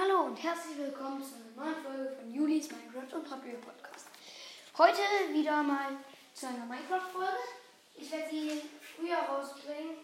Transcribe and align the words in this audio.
Hallo 0.00 0.26
und 0.26 0.40
herzlich 0.40 0.78
willkommen 0.78 1.20
zu 1.20 1.34
einer 1.34 1.66
neuen 1.66 1.82
Folge 1.82 2.14
von 2.14 2.32
Julis 2.32 2.68
Minecraft 2.70 3.16
und 3.16 3.30
Hot 3.32 3.44
Wheel 3.44 3.56
Podcast. 3.56 4.06
Heute 4.78 5.00
wieder 5.32 5.60
mal 5.64 5.96
zu 6.34 6.46
einer 6.46 6.66
Minecraft-Folge. 6.66 7.42
Ich 7.96 8.12
werde 8.12 8.30
sie 8.30 8.62
früher 8.94 9.16
rausbringen, 9.16 9.96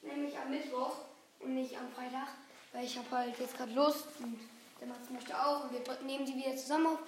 nämlich 0.00 0.38
am 0.38 0.48
Mittwoch 0.48 0.96
und 1.40 1.54
nicht 1.54 1.76
am 1.76 1.92
Freitag, 1.92 2.28
weil 2.72 2.84
ich 2.86 2.96
habe 2.96 3.10
halt 3.10 3.38
jetzt 3.38 3.54
gerade 3.54 3.72
Lust 3.72 4.06
und 4.20 4.40
der 4.80 4.88
Mats 4.88 5.10
möchte 5.10 5.38
auch 5.38 5.64
und 5.64 5.72
wir 5.72 5.98
nehmen 6.06 6.26
sie 6.26 6.34
wieder 6.34 6.56
zusammen 6.56 6.86
auf. 6.86 7.00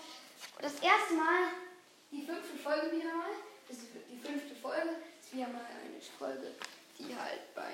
Das 0.60 0.74
erste 0.80 1.14
Mal 1.14 1.48
die 2.12 2.26
fünfte 2.26 2.58
Folge 2.58 2.94
wieder 2.94 3.14
mal. 3.14 3.32
Das 3.68 3.78
ist 3.78 3.86
die 4.12 4.18
fünfte 4.18 4.54
Folge. 4.56 4.90
Das 5.16 5.28
ist 5.28 5.34
wieder 5.34 5.48
mal 5.48 5.64
eine 5.64 5.98
Folge, 6.18 6.52
die 6.98 7.16
halt 7.16 7.54
bei 7.54 7.72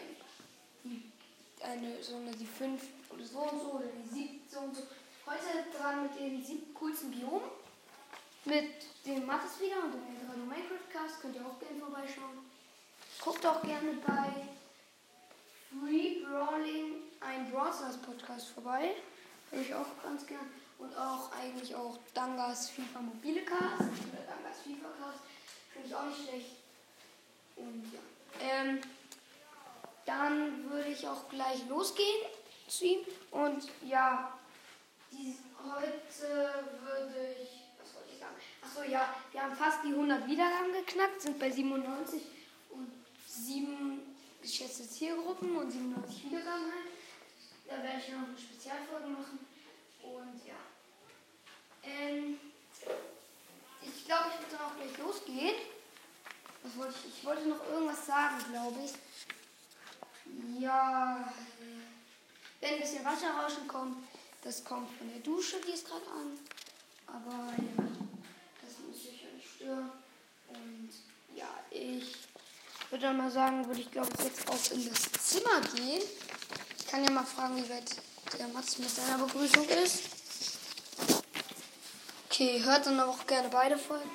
eine 1.63 2.03
so 2.03 2.17
eine 2.17 2.33
die 2.33 2.47
fünf 2.47 2.83
oder 3.11 3.25
so 3.25 3.39
und 3.39 3.61
so 3.61 3.73
oder 3.73 3.87
die 3.87 4.09
sieben 4.09 4.41
so 4.51 4.61
und 4.61 4.77
so. 4.77 4.83
Heute 5.27 5.77
dran 5.77 6.03
mit 6.05 6.19
den 6.19 6.45
sieben 6.45 6.75
coolsten 6.75 7.11
Biomen. 7.11 7.51
Mit 8.45 8.87
dem 9.05 9.27
Mattes 9.27 9.61
wieder 9.61 9.85
und 9.85 9.93
dem 9.93 10.17
Eldorado 10.17 10.45
Minecraft 10.45 10.89
Cast. 10.91 11.21
Könnt 11.21 11.37
ihr 11.37 11.47
auch 11.47 11.59
gerne 11.59 11.79
vorbeischauen. 11.79 12.39
Guckt 13.23 13.45
auch 13.45 13.63
gerne 13.63 13.93
bei 14.07 14.49
Free 15.71 16.25
Brawling, 16.25 17.03
ein 17.21 17.51
Brawl 17.51 17.73
Stars 17.73 17.99
Podcast 17.99 18.49
vorbei. 18.49 18.95
Höre 19.51 19.61
ich 19.61 19.75
auch 19.75 19.87
ganz 20.03 20.27
gern. 20.27 20.51
Und 20.79 20.97
auch 20.97 21.31
eigentlich 21.33 21.75
auch 21.75 21.99
Dangas 22.15 22.71
FIFA 22.71 23.03
Mobile 23.03 23.43
Cast 23.43 23.83
oder 23.83 24.25
Dangas 24.27 24.63
FIFA 24.65 24.89
Cast. 24.99 25.21
Finde 25.73 25.89
ich 25.89 25.95
auch 25.95 26.07
nicht 26.07 26.29
schlecht. 26.29 26.57
Und 27.57 27.85
ja. 27.93 28.01
Ähm, 28.41 28.81
dann 30.11 30.69
würde 30.71 30.89
ich 30.89 31.07
auch 31.07 31.29
gleich 31.29 31.67
losgehen 31.69 32.27
zu 32.67 32.85
ihm. 32.85 33.01
Und 33.31 33.69
ja, 33.87 34.33
die, 35.13 35.37
heute 35.63 36.63
würde 36.83 37.37
ich, 37.41 37.51
was 37.79 37.95
wollte 37.95 38.11
ich 38.13 38.19
sagen? 38.19 38.35
Achso, 38.63 38.83
ja, 38.91 39.15
wir 39.31 39.43
haben 39.43 39.55
fast 39.55 39.85
die 39.85 39.93
100 39.93 40.27
Wiedergaben 40.27 40.73
geknackt, 40.73 41.23
sind 41.23 41.39
bei 41.39 41.51
97 41.51 42.23
und 42.71 42.91
7 43.27 44.01
geschätzte 44.43 44.89
Zielgruppen 44.89 45.57
und 45.57 45.71
97 45.71 46.25
Wiedergaben 46.25 46.65
halt. 46.65 46.91
Da 47.69 47.83
werde 47.83 48.01
ich 48.05 48.09
noch 48.13 48.27
eine 48.27 48.39
Spezialfolge 48.39 49.07
machen. 49.07 49.39
Und 50.03 50.45
ja. 50.45 50.55
Ähm, 51.85 52.41
ich 53.83 54.05
glaube, 54.05 54.25
ich 54.35 54.41
würde 54.41 54.57
dann 54.57 54.67
auch 54.67 54.77
gleich 54.77 54.99
losgehen. 54.99 55.55
Was 56.65 56.77
wollte 56.77 56.95
ich? 57.07 57.19
Ich 57.19 57.25
wollte 57.25 57.49
noch 57.49 57.65
irgendwas 57.69 58.07
sagen, 58.07 58.37
glaube 58.51 58.77
ich. 58.85 58.93
Ja, 60.59 61.33
wenn 62.61 62.75
ein 62.75 62.81
bisschen 62.81 63.05
Wasserrauschen 63.05 63.69
kommt, 63.69 63.97
das 64.43 64.65
kommt 64.65 64.89
von 64.97 65.09
der 65.11 65.21
Dusche, 65.21 65.57
die 65.67 65.73
ist 65.73 65.87
gerade 65.87 66.07
an. 66.07 66.39
Aber 67.07 67.53
ja, 67.57 67.85
das 68.63 68.79
muss 68.87 68.97
ich 68.97 69.23
ja 69.23 69.29
nicht 69.35 69.49
stören. 69.57 69.91
Und 70.49 70.91
ja, 71.35 71.49
ich 71.71 72.17
würde 72.91 73.07
dann 73.07 73.17
mal 73.19 73.31
sagen, 73.31 73.67
würde 73.67 73.81
ich 73.81 73.91
glaube 73.91 74.11
ich 74.19 74.25
jetzt 74.25 74.49
auch 74.49 74.73
in 74.73 74.89
das 74.89 75.13
Zimmer 75.13 75.61
gehen. 75.75 76.03
Ich 76.79 76.87
kann 76.87 77.05
ja 77.05 77.11
mal 77.11 77.25
fragen, 77.25 77.57
wie 77.57 77.69
weit 77.71 77.97
der 78.39 78.49
Mats 78.49 78.79
mit 78.79 78.91
seiner 78.91 79.19
Begrüßung 79.25 79.69
ist. 79.69 80.05
Okay, 82.27 82.63
hört 82.63 82.87
dann 82.87 83.01
auch 83.01 83.27
gerne 83.27 83.49
beide 83.49 83.77
Folgen. 83.77 84.11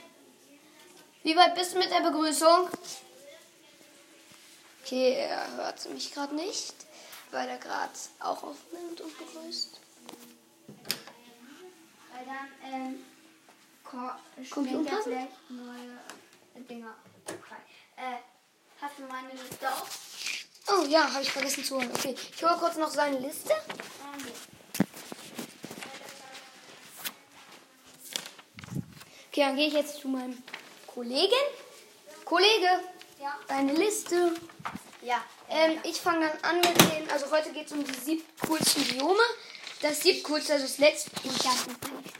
Wie 1.24 1.36
weit 1.36 1.56
bist 1.56 1.74
du 1.74 1.80
mit 1.80 1.92
der 1.92 2.02
Begrüßung? 2.02 2.70
Okay, 4.86 5.14
er 5.16 5.52
hört 5.58 5.90
mich 5.90 6.14
gerade 6.14 6.36
nicht, 6.36 6.76
weil 7.32 7.50
er 7.50 7.58
gerade 7.58 7.92
auch 8.20 8.44
aufnimmt 8.44 9.02
und 9.02 9.18
begrüßt. 9.18 9.80
Weil 12.14 12.26
dann 12.26 12.72
ähm, 12.72 13.06
ko- 13.84 14.12
Computer? 14.52 14.84
schlägt 14.84 14.92
er 14.92 15.04
vielleicht 15.04 15.50
neue 15.50 16.64
Dinger 16.70 16.96
frei. 17.26 17.58
Äh, 17.98 18.18
hast 18.80 19.00
du 19.00 19.04
meine 19.06 19.30
Liste 19.32 19.68
auch? 19.68 19.88
Oh 20.68 20.86
ja, 20.86 21.12
habe 21.12 21.24
ich 21.24 21.32
vergessen 21.32 21.64
zu 21.64 21.78
holen. 21.78 21.90
Okay, 21.92 22.16
ich 22.36 22.44
hole 22.44 22.56
kurz 22.60 22.78
noch 22.78 22.92
seine 22.92 23.18
Liste. 23.18 23.56
Hier. 24.24 24.34
Okay, 29.32 29.42
dann 29.42 29.56
gehe 29.56 29.68
ich 29.68 29.74
jetzt 29.74 30.00
zu 30.00 30.08
meinem 30.10 30.42
Kollegen. 30.88 31.34
Kollege, 32.24 32.70
Ja. 33.26 33.40
deine 33.48 33.74
Liste. 33.74 34.36
Ja. 35.02 35.24
Ähm, 35.50 35.80
ich 35.84 36.00
fange 36.00 36.28
dann 36.28 36.38
an 36.44 36.58
mit 36.58 36.80
den, 36.80 37.10
also 37.10 37.32
heute 37.32 37.52
geht 37.52 37.66
es 37.66 37.72
um 37.72 37.84
die 37.84 37.92
sieben 37.92 38.24
coolsten 38.48 38.84
Biome. 38.84 39.24
Das 39.82 40.04
siebcoolste, 40.04 40.54
also 40.54 40.66
das 40.66 40.78
letzte. 40.78 41.10
Ich 41.24 41.48
habe 41.48 41.72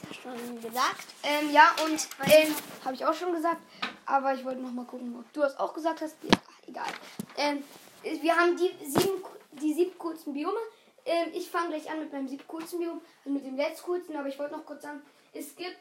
das 0.10 0.18
schon 0.18 0.62
gesagt. 0.62 1.06
Ähm, 1.22 1.52
ja, 1.52 1.76
und 1.86 2.08
ähm, 2.26 2.56
habe 2.84 2.96
ich 2.96 3.06
auch 3.06 3.14
schon 3.14 3.34
gesagt. 3.34 3.62
Aber 4.08 4.34
ich 4.34 4.44
wollte 4.44 4.62
noch 4.62 4.72
mal 4.72 4.86
gucken, 4.86 5.16
ob 5.20 5.32
du 5.32 5.42
das 5.42 5.60
auch 5.60 5.76
gesagt 5.76 6.02
hast. 6.02 6.16
Ja, 6.24 6.40
egal. 6.68 6.90
Ähm, 7.38 7.64
wir 8.02 8.36
haben 8.36 8.58
die 8.58 8.72
sieben, 8.84 9.24
die 9.52 9.76
sieben 9.76 9.96
coolsten 10.00 10.34
Biome. 10.34 10.58
Ähm, 11.06 11.30
ich 11.34 11.52
fange 11.52 11.70
gleich 11.70 11.88
an 11.88 12.00
mit 12.00 12.12
meinem 12.12 12.28
sieben 12.28 12.48
coolsten 12.48 12.80
Biom, 12.80 13.00
also 13.20 13.30
mit 13.30 13.46
dem 13.46 13.56
letztcoolsten. 13.56 14.16
Aber 14.16 14.28
ich 14.28 14.40
wollte 14.40 14.56
noch 14.56 14.66
kurz 14.66 14.82
sagen, 14.82 15.04
es 15.34 15.56
gibt 15.56 15.78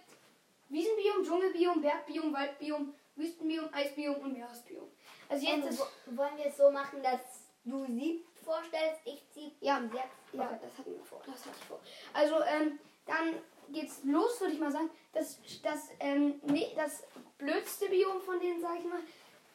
Wiesenbiom, 0.68 1.24
Dschungelbiom, 1.24 1.80
Bergbiom, 1.80 2.30
Waldbiom, 2.34 2.92
Wüstenbiom, 3.16 3.70
Eisbiom 3.72 4.16
und 4.16 4.34
Meeresbiom. 4.34 4.86
Also 5.28 5.46
jetzt 5.46 5.62
Ähm, 5.64 5.68
ist 5.68 5.80
wo- 5.80 6.16
wollen 6.16 6.36
wir 6.36 6.46
es 6.46 6.56
so 6.56 6.70
machen, 6.70 7.02
dass 7.02 7.20
du 7.64 7.84
sie 7.86 8.24
vorstellst, 8.44 9.00
ich 9.04 9.22
sie 9.34 9.52
Ja. 9.60 9.78
und 9.78 9.90
sechs? 9.92 10.04
Ja, 10.32 10.58
das 10.60 10.78
hatten 10.78 10.92
wir 10.96 11.04
vor. 11.04 11.22
Das 11.26 11.44
hatte 11.46 11.56
ich 11.60 11.64
vor. 11.66 11.80
Also, 12.12 12.42
ähm, 12.42 12.78
dann 13.06 13.34
geht's 13.72 14.00
los, 14.04 14.40
würde 14.40 14.52
ich 14.54 14.60
mal 14.60 14.70
sagen. 14.72 14.90
Das, 15.12 15.38
das, 15.62 15.88
ähm, 16.00 16.40
nee, 16.44 16.72
das 16.76 17.04
blödste 17.38 17.88
Biom 17.88 18.20
von 18.20 18.38
denen, 18.40 18.60
sag 18.60 18.78
ich 18.78 18.84
mal. 18.84 19.00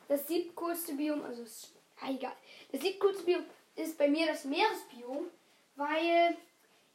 Das 0.08 0.28
siebtcoolste 0.28 0.94
Biom, 0.94 1.24
also 1.24 1.44
ist 1.44 1.74
egal. 2.08 2.36
Das 2.72 2.82
siebtcoolste 2.82 3.24
Biom 3.24 3.46
ist 3.76 3.98
bei 3.98 4.08
mir 4.08 4.26
das 4.28 4.44
Meeresbiom, 4.46 5.30
weil, 5.76 6.36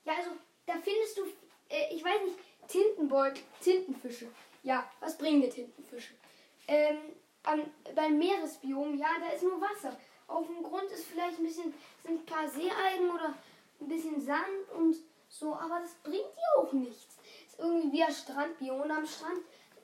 ja, 0.05 0.12
also, 0.17 0.31
da 0.67 0.75
findest 0.83 1.17
du, 1.19 1.25
äh, 1.69 1.95
ich 1.95 2.03
weiß 2.05 2.23
nicht, 2.25 2.39
Tintenbeutel, 2.67 3.43
Tintenfische. 3.61 4.27
Ja, 4.62 4.91
was 5.01 5.17
bringen 5.17 5.43
dir 5.43 5.51
Tintenfische? 5.51 6.15
Ähm, 6.67 6.99
an, 7.44 7.71
beim 7.94 8.19
Meeresbiom, 8.19 8.97
ja, 8.99 9.09
da 9.21 9.34
ist 9.34 9.43
nur 9.43 9.60
Wasser. 9.60 9.97
Auf 10.27 10.47
dem 10.47 10.62
Grund 10.62 10.91
ist 10.91 11.06
vielleicht 11.06 11.38
ein 11.38 11.44
bisschen, 11.44 11.75
sind 12.03 12.21
ein 12.21 12.27
paar 12.27 12.49
Seealgen 12.49 13.10
oder 13.10 13.34
ein 13.81 13.88
bisschen 13.88 14.21
Sand 14.21 14.71
und 14.77 14.97
so, 15.28 15.55
aber 15.55 15.81
das 15.81 15.94
bringt 16.03 16.16
dir 16.37 16.59
auch 16.59 16.72
nichts. 16.72 17.19
Ist 17.47 17.59
irgendwie 17.59 17.93
wie 17.93 18.03
ein 18.03 18.12
Strandbiom 18.12 18.81
und 18.81 18.91
am 18.91 19.06
Strand 19.06 19.41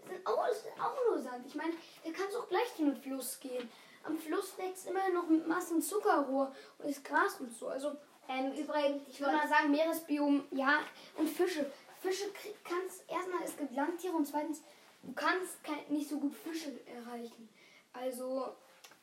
sind 0.09 0.27
auch, 0.27 0.49
ist 0.49 0.67
auch 0.81 0.97
nur 1.09 1.19
Sand. 1.19 1.47
Ich 1.47 1.55
meine, 1.55 1.73
da 2.05 2.11
kannst 2.11 2.35
du 2.35 2.41
auch 2.41 2.49
gleich 2.49 2.75
zu 2.75 2.83
einem 2.83 2.97
Fluss 2.97 3.39
gehen. 3.41 3.71
Am 4.05 4.17
Fluss 4.17 4.57
wächst 4.57 4.87
immer 4.89 5.09
noch 5.11 5.29
mit 5.29 5.47
Massen 5.47 5.83
Zuckerrohr 5.83 6.55
und 6.79 6.89
ist 6.89 7.05
Gras 7.05 7.41
und 7.41 7.53
so. 7.53 7.69
Also, 7.69 7.93
Ähm, 8.29 8.53
übrigens, 8.53 9.09
ich 9.09 9.21
würde 9.21 9.37
mal 9.37 9.49
sagen, 9.49 9.73
Meeresbiom, 9.73 10.45
ja, 10.53 10.79
und 11.17 11.29
Fische. 11.29 11.71
Fische 12.01 12.27
kannst, 12.63 13.03
erstmal, 13.11 13.43
es 13.45 13.57
gibt 13.57 13.75
Landtiere 13.75 14.15
und 14.15 14.25
zweitens, 14.25 14.63
du 15.03 15.13
kannst 15.15 15.63
kein, 15.65 15.79
nicht 15.89 16.09
so 16.09 16.19
gut 16.19 16.35
Fische 16.35 16.73
erreichen. 16.87 17.49
Also, 17.93 18.55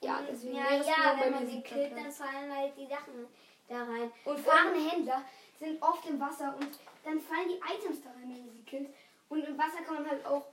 ja, 0.02 0.22
deswegen 0.30 0.56
ja, 0.56 0.75
ja, 0.75 1.18
wenn 1.19 1.31
man 1.34 1.47
sie 1.47 1.62
killt, 1.62 1.91
dann 1.96 2.12
fallen 2.12 2.56
halt 2.56 2.74
die 2.78 2.88
Sachen 2.88 3.28
da 3.68 3.84
rein. 3.84 4.12
Und 4.25 4.40
fahrende 4.40 4.80
Händler 4.90 5.24
sind 5.59 5.81
oft 5.81 6.06
im 6.07 6.19
Wasser 6.19 6.56
und 6.59 6.69
dann 7.03 7.19
fallen 7.19 7.50
die 7.50 7.56
Items 7.75 8.02
da 8.03 8.09
rein, 8.12 8.30
wenn 8.34 8.46
du 8.46 8.52
sie 8.52 8.63
killst. 8.63 8.94
Und 9.30 9.44
im 9.44 9.57
Wasser 9.57 9.81
kann 9.86 9.96
man 9.96 10.09
halt 10.09 10.25
auch 10.25 10.46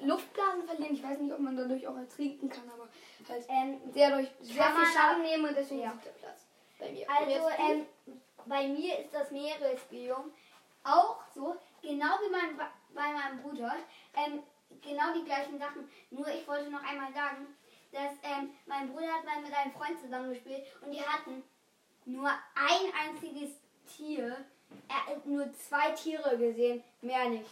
Luftblasen 0.00 0.64
verlieren. 0.66 0.94
Ich 0.94 1.02
weiß 1.02 1.18
nicht, 1.20 1.32
ob 1.32 1.38
man 1.38 1.56
dadurch 1.56 1.86
auch 1.86 1.96
ertrinken 1.96 2.48
kann, 2.50 2.68
aber 2.74 2.88
halt 3.28 3.46
Ähm, 3.48 3.80
dadurch 3.94 4.28
sehr 4.40 4.64
kann 4.64 4.74
viel 4.74 4.82
man- 4.84 4.92
Schaden 4.92 5.22
nehmen 5.22 5.44
und 5.46 5.56
deswegen 5.56 5.80
Ja. 5.80 5.92
siebter 5.92 6.10
Platz 6.10 6.46
bei 6.78 6.90
mir. 6.92 7.06
Also, 7.08 7.48
ähm, 7.58 7.86
bei 8.44 8.68
mir 8.68 8.98
ist 8.98 9.14
das 9.14 9.30
Meeresbiom 9.30 10.32
auch 10.84 11.18
so, 11.34 11.56
genau 11.80 12.18
wie 12.20 12.30
mein, 12.30 12.56
bei 12.94 13.12
meinem 13.12 13.40
Bruder, 13.42 13.74
ähm, 14.14 14.42
genau 14.82 15.12
die 15.14 15.24
gleichen 15.24 15.58
Sachen. 15.58 15.88
Nur 16.10 16.28
ich 16.28 16.46
wollte 16.46 16.70
noch 16.70 16.82
einmal 16.82 17.12
sagen, 17.12 17.46
dass 17.92 18.12
ähm, 18.22 18.50
mein 18.66 18.92
Bruder 18.92 19.12
hat 19.12 19.24
mal 19.24 19.40
mit 19.40 19.52
einem 19.54 19.72
Freund 19.72 20.00
zusammengespielt 20.00 20.64
und 20.82 20.92
die 20.92 21.02
hatten 21.02 21.42
nur 22.04 22.28
ein 22.28 22.92
einziges 23.08 23.50
Tier, 23.86 24.44
er 24.88 25.06
hat 25.06 25.24
nur 25.26 25.52
zwei 25.54 25.90
Tiere 25.92 26.36
gesehen, 26.36 26.82
mehr 27.00 27.28
nicht. 27.28 27.50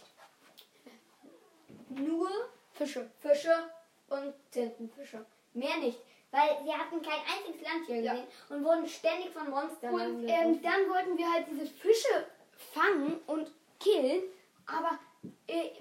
Nur 1.89 2.29
Fische. 2.73 3.09
Fische 3.21 3.69
und 4.09 4.33
Tintenfische. 4.51 5.25
Mehr 5.53 5.77
nicht. 5.77 5.99
Weil 6.31 6.57
sie 6.65 6.73
hatten 6.73 7.01
kein 7.01 7.19
einziges 7.33 7.61
Landtier 7.61 8.01
Ja. 8.01 8.11
gesehen 8.13 8.27
und 8.49 8.63
wurden 8.65 8.87
ständig 8.87 9.29
von 9.31 9.49
Monstern 9.49 9.93
Und 9.93 10.01
angegriffen. 10.01 10.53
ähm, 10.55 10.61
dann 10.61 10.89
wollten 10.89 11.17
wir 11.17 11.31
halt 11.31 11.47
diese 11.49 11.65
Fische 11.65 12.27
fangen 12.73 13.19
und 13.27 13.49
killen, 13.79 14.23
aber 14.65 14.89
äh, 14.89 15.14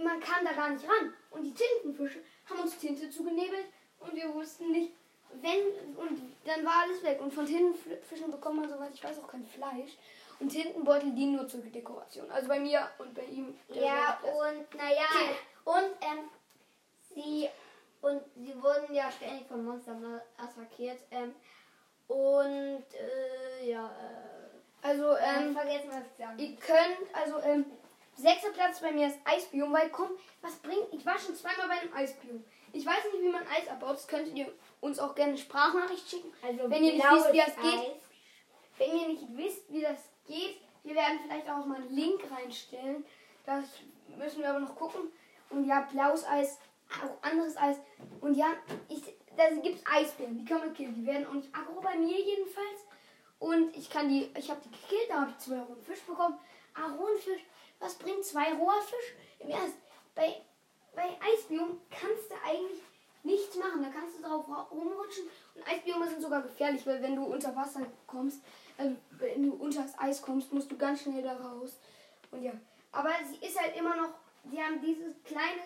man 0.03 0.21
kam 0.21 0.45
da 0.45 0.53
gar 0.53 0.71
nicht 0.71 0.85
ran. 0.85 1.13
Und 1.31 1.45
die 1.45 1.55
Tintenfische 1.55 2.21
haben 2.49 2.61
uns 2.61 2.79
Tinte 2.79 3.11
zugenebelt 3.11 3.67
und 4.01 4.15
wir 4.15 4.33
wussten 4.35 4.71
nicht, 4.73 4.93
wenn, 5.41 5.97
und 5.97 6.21
dann 6.45 6.65
war 6.65 6.83
alles 6.83 7.03
weg. 7.03 7.21
Und 7.21 7.33
von 7.33 7.47
Tintenfischen 7.47 8.31
bekommt 8.31 8.61
man, 8.61 8.69
soweit 8.69 8.95
ich 8.95 9.03
weiß, 9.03 9.19
auch 9.23 9.29
kein 9.29 9.47
Fleisch. 9.47 9.97
Und 10.41 10.49
Tintenbeutel 10.49 11.13
dienen 11.13 11.37
nur 11.37 11.49
zur 11.49 11.61
Dekoration. 11.61 12.31
Also 12.31 12.49
bei 12.49 12.59
mir 12.61 12.89
und 12.99 13.15
bei 13.15 13.25
ihm. 13.25 13.57
Ja, 13.69 14.19
und 14.23 14.75
naja, 14.77 15.07
und 15.65 15.95
ähm, 16.01 16.29
sie 17.15 17.49
und 18.01 18.21
sie 18.37 18.55
wurden 18.63 18.93
ja 18.95 19.11
ständig 19.11 19.47
von 19.47 19.65
Monstern 19.65 20.21
attackiert. 20.37 20.99
Ähm, 21.11 21.35
und 22.09 22.85
äh, 22.95 23.71
ja, 23.71 23.87
äh, 23.87 24.87
Also, 24.87 25.17
ähm, 25.17 25.55
vergessen 25.55 25.89
was 25.91 26.03
ich 26.11 26.19
sagen. 26.19 26.39
ihr 26.39 26.57
könnt, 26.57 27.15
also, 27.15 27.41
ähm, 27.41 27.65
sechster 28.17 28.51
Platz 28.51 28.81
bei 28.81 28.93
mir 28.93 29.09
ist 29.09 29.19
Eisbiom, 29.25 29.73
weil 29.73 29.91
komm, 29.91 30.11
was 30.41 30.57
bringt, 30.57 30.93
ich 30.93 31.05
war 31.05 31.19
schon 31.19 31.35
zweimal 31.35 31.69
bei 31.69 31.81
einem 31.81 31.95
Eisbiom. 31.95 32.45
Ich 32.73 32.85
weiß 32.85 33.05
nicht, 33.13 33.23
wie 33.23 33.31
man 33.31 33.47
Eis 33.47 33.69
abbaut, 33.69 33.95
das 33.95 34.09
könntet 34.09 34.35
ihr 34.35 34.53
uns 34.81 34.99
auch 34.99 35.15
gerne 35.15 35.33
eine 35.33 35.41
Sprachnachricht 35.41 36.09
schicken. 36.09 36.33
Also 36.43 36.71
wenn 36.71 36.85
ihr 36.85 36.95
nicht 36.95 37.05
wisst, 37.05 37.33
wie 37.33 37.39
das 37.39 37.59
Eis. 37.59 37.63
geht. 37.63 37.97
Wenn 38.77 38.99
ihr 38.99 39.09
nicht 39.09 39.37
wisst, 39.37 39.73
wie 39.73 39.83
das 39.83 39.99
geht, 40.27 40.57
wir 40.83 40.95
werden 40.95 41.21
vielleicht 41.23 41.49
auch 41.49 41.65
mal 41.65 41.77
einen 41.77 41.95
Link 41.95 42.21
reinstellen. 42.31 43.05
Das 43.47 43.65
müssen 44.17 44.41
wir 44.41 44.51
aber 44.51 44.61
noch 44.61 44.77
gucken. 44.77 45.13
Und 45.51 45.67
ja, 45.67 45.83
blaues 45.83 46.25
Eis, 46.27 46.59
auch 46.91 47.23
anderes 47.23 47.57
Eis. 47.57 47.77
Und 48.21 48.35
ja, 48.35 48.49
ich, 48.89 49.03
da 49.37 49.49
gibt 49.51 49.77
es 49.77 49.87
Eisbären, 49.87 50.39
die 50.39 50.45
kann 50.45 50.59
man 50.59 50.75
killen. 50.75 50.95
Die 50.95 51.07
werden 51.07 51.27
auch 51.27 51.35
nicht 51.35 51.55
aggro 51.55 51.81
bei 51.81 51.97
mir 51.97 52.19
jedenfalls. 52.19 52.85
Und 53.39 53.77
ich 53.77 53.91
kann 53.91 54.09
die, 54.09 54.31
ich 54.37 54.51
habe 54.51 54.61
die 54.65 54.71
gekillt, 54.71 55.11
da 55.11 55.21
habe 55.23 55.31
ich 55.31 55.39
zwei 55.39 55.61
rohen 55.61 55.83
Fisch 55.83 56.01
bekommen. 56.03 56.39
Ah, 56.75 56.93
rohen 56.99 57.19
Fisch, 57.19 57.43
was 57.85 57.95
bringt 57.97 58.25
zwei 58.25 58.53
roher 58.55 58.81
Fisch? 58.81 59.15
Im 59.41 59.51
Ernst, 59.51 59.77
bei, 60.15 60.41
bei 60.95 61.17
Eisbiom 61.21 61.81
kannst 61.91 62.31
du 62.31 62.35
eigentlich 62.45 62.81
nichts 63.23 63.57
machen. 63.57 63.83
Da 63.83 63.91
kannst 63.91 64.19
du 64.19 64.23
drauf 64.23 64.49
ra- 64.49 64.69
rumrutschen. 64.71 65.25
Und 65.55 65.69
Eisbiome 65.69 66.09
sind 66.09 66.23
sogar 66.23 66.43
gefährlich, 66.43 66.87
weil 66.87 67.03
wenn 67.03 67.17
du 67.17 67.25
unter 67.25 67.55
Wasser 67.55 67.81
kommst, 68.07 68.41
also 68.79 68.97
wenn 69.19 69.43
du 69.51 69.53
unter 69.57 69.83
das 69.83 69.99
Eis 69.99 70.23
kommst, 70.23 70.53
musst 70.53 70.71
du 70.71 70.77
ganz 70.77 71.03
schnell 71.03 71.23
da 71.23 71.37
raus. 71.37 71.79
Und 72.31 72.43
ja, 72.43 72.53
aber 72.93 73.11
sie 73.29 73.47
ist 73.47 73.61
halt 73.61 73.77
immer 73.77 73.97
noch, 73.97 74.11
sie 74.51 74.61
haben 74.63 74.81
dieses 74.81 75.15
kleine, 75.25 75.63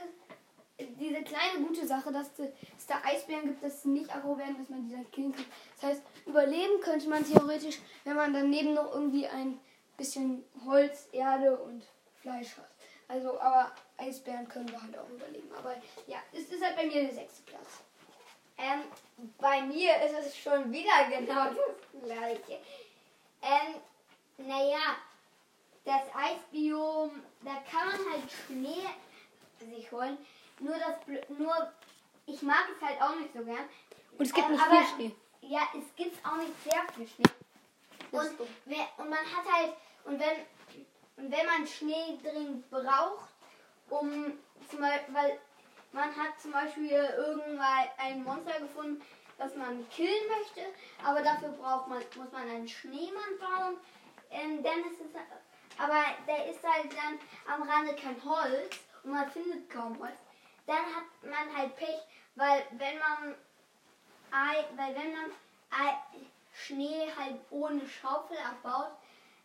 diese 0.79 1.23
kleine 1.23 1.65
gute 1.67 1.87
Sache, 1.87 2.13
dass 2.13 2.31
es 2.39 2.87
da 2.87 3.01
Eisbären 3.05 3.47
gibt, 3.47 3.63
dass 3.63 3.83
sie 3.83 3.89
nicht 3.91 4.15
aggro 4.15 4.37
werden, 4.39 4.57
dass 4.59 4.69
man 4.69 4.87
die 4.89 4.93
dann 4.95 5.11
killen 5.11 5.33
kann. 5.33 5.45
Das 5.81 5.91
heißt, 5.91 6.03
überleben 6.27 6.81
könnte 6.81 7.09
man 7.09 7.25
theoretisch, 7.25 7.79
wenn 8.05 8.17
man 8.17 8.33
daneben 8.33 8.75
noch 8.75 8.93
irgendwie 8.93 9.27
ein 9.27 9.59
bisschen 9.97 10.45
Holz, 10.67 11.09
Erde 11.13 11.57
und 11.59 11.83
Fleisch 12.29 12.57
hat. 12.59 12.69
Also, 13.09 13.41
aber 13.41 13.73
Eisbären 13.97 14.47
können 14.49 14.69
wir 14.71 14.81
halt 14.83 14.99
auch 14.99 15.09
überleben. 15.09 15.51
Aber 15.57 15.75
ja, 16.07 16.19
es 16.33 16.41
ist 16.51 16.63
halt 16.63 16.77
bei 16.77 16.87
mir 16.87 17.03
der 17.05 17.15
sechste 17.15 17.43
Platz. 17.43 17.81
Ähm, 18.59 18.83
bei 19.39 19.63
mir 19.63 19.97
ist 20.03 20.27
es 20.27 20.37
schon 20.37 20.71
wieder 20.71 21.05
genau 21.09 21.45
das 21.55 22.03
gleiche. 22.03 22.59
Ähm, 23.41 23.75
naja, 24.47 24.97
das 25.85 26.03
Eisbiom, 26.15 27.23
da 27.43 27.55
kann 27.71 27.87
man 27.89 28.13
halt 28.13 28.31
Schnee 28.47 28.85
sich 29.61 29.91
holen. 29.91 30.19
Nur 30.61 30.75
das, 30.77 30.97
nur 31.39 31.73
ich 32.27 32.43
mag 32.43 32.65
es 32.77 32.87
halt 32.87 33.01
auch 33.01 33.15
nicht 33.17 33.33
so 33.33 33.43
gern. 33.45 33.69
Und 34.19 34.27
es 34.27 34.35
gibt 34.35 34.47
Ähm, 34.47 34.53
nicht 34.53 34.63
aber- 34.67 34.77
viel 34.77 34.87
Schnee. 34.97 35.15
Ja, 35.41 35.63
es 35.73 35.95
gibt 35.97 36.27
auch 36.27 36.37
nicht 36.37 36.53
sehr 36.65 36.83
viel 36.95 37.09
Schnee. 37.09 37.25
Und, 38.11 38.31
wer, 38.67 38.87
und 38.99 39.09
man 39.09 39.19
hat 39.21 39.51
halt, 39.51 39.73
und 40.05 40.19
wenn, 40.19 40.37
und 41.19 41.31
wenn 41.31 41.47
man 41.47 41.67
Schnee 41.67 42.19
dringend 42.23 42.71
braucht, 42.71 43.29
um 43.91 44.39
zum 44.69 44.81
Beispiel, 44.81 45.15
weil 45.15 45.39
man 45.93 46.15
hat 46.17 46.41
zum 46.41 46.53
Beispiel 46.53 46.91
irgendwann 46.91 47.89
ein 47.99 48.23
Monster 48.23 48.61
gefunden, 48.61 49.03
das 49.37 49.55
man 49.57 49.89
killen 49.91 50.29
möchte, 50.29 50.61
aber 51.05 51.23
dafür 51.23 51.51
braucht 51.51 51.89
man, 51.89 52.03
muss 52.17 52.33
man 52.33 52.49
einen 52.49 52.69
Schneemann 52.69 53.39
bauen. 53.39 53.77
Ähm, 54.31 54.63
dann 54.63 54.81
ist 54.81 55.01
es, 55.01 55.15
aber 55.79 56.05
der 56.27 56.47
ist 56.47 56.63
halt 56.63 56.93
dann 56.93 57.19
am 57.53 57.69
Rande 57.69 57.95
kein 57.95 58.23
Holz 58.25 58.79
und 59.05 59.13
man 59.13 59.31
findet 59.31 59.71
kaum 59.71 59.99
Holz. 59.99 60.19
Dann 60.67 60.77
hat 60.77 61.05
man 61.23 61.57
halt 61.57 61.75
Pech, 61.77 62.01
weil 62.35 62.65
wenn 62.73 62.99
man 62.99 63.35
Ei, 64.31 64.65
weil 64.77 64.95
wenn 64.95 65.13
man 65.13 65.31
Schnee 66.53 67.11
halt 67.17 67.41
ohne 67.51 67.87
Schaufel 67.89 68.37
abbaut, 68.39 68.93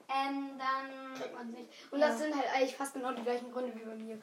ähm, 0.09 0.51
dann 0.57 1.13
kriegt 1.19 1.33
man 1.33 1.51
nicht. 1.51 1.69
Und 1.91 2.00
Ja. 2.00 2.07
das 2.07 2.19
sind 2.19 2.35
halt 2.35 2.47
eigentlich 2.53 2.75
fast 2.75 2.94
genau 2.94 3.11
die 3.11 3.23
gleichen 3.23 3.51
Gründe 3.51 3.73
wie 3.75 3.83
bei 3.85 3.95
mir. 3.95 4.21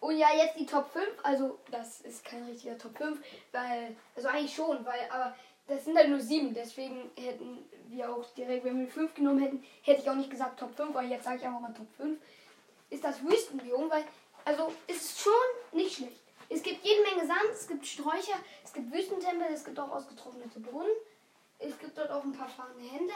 Und 0.00 0.16
ja, 0.16 0.28
jetzt 0.36 0.58
die 0.58 0.66
Top 0.66 0.92
5, 0.92 1.06
also 1.24 1.58
das 1.70 2.00
ist 2.02 2.24
kein 2.24 2.44
richtiger 2.44 2.78
Top 2.78 2.96
5, 2.96 3.18
weil, 3.52 3.96
also 4.14 4.28
eigentlich 4.28 4.54
schon, 4.54 4.84
weil, 4.84 5.08
aber 5.10 5.34
das 5.66 5.84
sind 5.84 5.96
halt 5.98 6.08
nur 6.08 6.20
sieben, 6.20 6.54
deswegen 6.54 7.10
hätten 7.16 7.68
wir 7.88 8.08
auch 8.14 8.24
direkt, 8.34 8.64
wenn 8.64 8.78
wir 8.80 8.88
5 8.88 9.14
genommen 9.14 9.40
hätten, 9.40 9.64
hätte 9.82 10.02
ich 10.02 10.08
auch 10.08 10.14
nicht 10.14 10.30
gesagt 10.30 10.60
Top 10.60 10.74
5, 10.76 10.94
weil 10.94 11.10
jetzt 11.10 11.24
sage 11.24 11.38
ich 11.38 11.44
einfach 11.44 11.60
mal 11.60 11.74
Top 11.74 11.88
5, 11.96 12.18
ist 12.90 13.02
das 13.04 13.22
Wüstenbiom, 13.24 13.90
weil, 13.90 14.04
also 14.44 14.72
es 14.86 14.96
ist 14.96 15.20
schon 15.20 15.32
nicht 15.72 15.96
schlecht. 15.96 16.20
Es 16.48 16.62
gibt 16.62 16.82
jede 16.84 17.02
Menge 17.02 17.26
Sand, 17.26 17.50
es 17.52 17.66
gibt 17.66 17.84
Sträucher, 17.86 18.38
es 18.64 18.72
gibt 18.72 18.92
Wüstentempel, 18.92 19.48
es 19.52 19.64
gibt 19.64 19.78
auch 19.80 19.90
ausgetrocknete 19.90 20.60
Brunnen, 20.60 20.88
es 21.58 21.76
gibt 21.78 21.98
dort 21.98 22.10
auch 22.10 22.22
ein 22.22 22.32
paar 22.32 22.48
fahrende 22.48 22.84
Hände, 22.88 23.12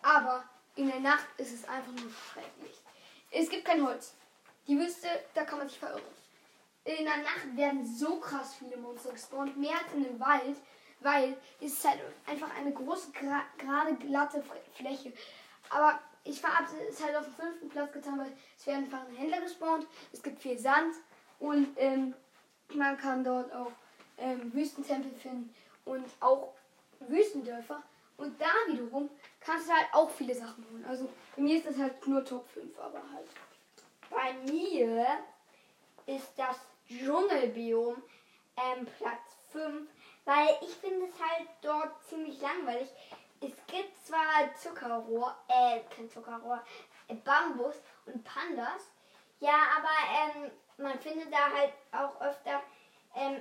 aber 0.00 0.44
in 0.76 0.88
der 0.88 1.00
Nacht 1.00 1.26
ist 1.36 1.52
es 1.52 1.68
einfach 1.68 1.92
nur 1.92 2.10
schrecklich. 2.10 2.76
Es 3.30 3.48
gibt 3.48 3.64
kein 3.64 3.84
Holz. 3.84 4.14
Die 4.66 4.78
Wüste, 4.78 5.08
da 5.34 5.44
kann 5.44 5.58
man 5.58 5.68
sich 5.68 5.78
verirren. 5.78 6.02
In 6.84 7.04
der 7.04 7.18
Nacht 7.18 7.56
werden 7.56 7.84
so 7.84 8.18
krass 8.20 8.54
viele 8.54 8.76
Monster 8.76 9.12
gespawnt, 9.12 9.56
mehr 9.56 9.76
als 9.76 9.92
in 9.94 10.04
dem 10.04 10.18
Wald, 10.18 10.56
weil 11.00 11.36
es 11.60 11.72
ist 11.72 11.84
halt 11.84 12.00
einfach 12.26 12.54
eine 12.56 12.72
große, 12.72 13.10
gerade 13.12 13.94
glatte 13.96 14.42
Fläche. 14.74 15.12
Aber 15.68 16.00
ich 16.24 16.42
habe 16.42 16.66
es 16.88 17.02
halt 17.02 17.16
auf 17.16 17.24
dem 17.24 17.34
fünften 17.34 17.68
Platz 17.68 17.92
getan, 17.92 18.18
weil 18.18 18.32
es 18.58 18.66
werden 18.66 18.86
fahrende 18.86 19.18
Händler 19.18 19.40
gespawnt, 19.40 19.86
es 20.12 20.22
gibt 20.22 20.40
viel 20.40 20.58
Sand 20.58 20.94
und 21.38 21.68
ähm, 21.76 22.14
man 22.74 22.96
kann 22.96 23.24
dort 23.24 23.52
auch 23.52 23.72
ähm, 24.18 24.52
Wüstentempel 24.52 25.12
finden 25.18 25.54
und 25.84 26.04
auch 26.20 26.52
Wüstendörfer. 27.00 27.82
Und 28.20 28.40
da 28.40 28.50
wiederum 28.66 29.08
kannst 29.40 29.68
du 29.68 29.72
halt 29.72 29.88
auch 29.92 30.10
viele 30.10 30.34
Sachen 30.34 30.64
holen. 30.70 30.84
Also 30.84 31.08
bei 31.36 31.42
mir 31.42 31.56
ist 31.56 31.66
das 31.66 31.78
halt 31.78 32.06
nur 32.06 32.24
Top 32.24 32.46
5, 32.50 32.78
aber 32.78 33.02
halt. 33.12 33.26
bei 34.10 34.32
mir 34.50 35.06
ist 36.06 36.32
das 36.36 36.56
Dschungelbiom 36.88 38.02
ähm, 38.56 38.86
Platz 38.98 39.36
5, 39.52 39.88
weil 40.24 40.48
ich 40.62 40.74
finde 40.76 41.06
es 41.06 41.14
halt 41.18 41.48
dort 41.62 42.02
ziemlich 42.08 42.40
langweilig. 42.40 42.88
Es 43.40 43.52
gibt 43.68 44.04
zwar 44.04 44.54
Zuckerrohr, 44.54 45.34
äh, 45.48 45.80
kein 45.94 46.10
Zuckerrohr, 46.10 46.62
äh, 47.08 47.14
Bambus 47.14 47.76
und 48.06 48.22
Pandas, 48.22 48.90
ja, 49.38 49.54
aber 49.78 49.88
ähm, 50.44 50.50
man 50.76 50.98
findet 51.00 51.32
da 51.32 51.50
halt 51.50 51.72
auch 51.92 52.20
öfter, 52.20 52.60
ähm, 53.14 53.40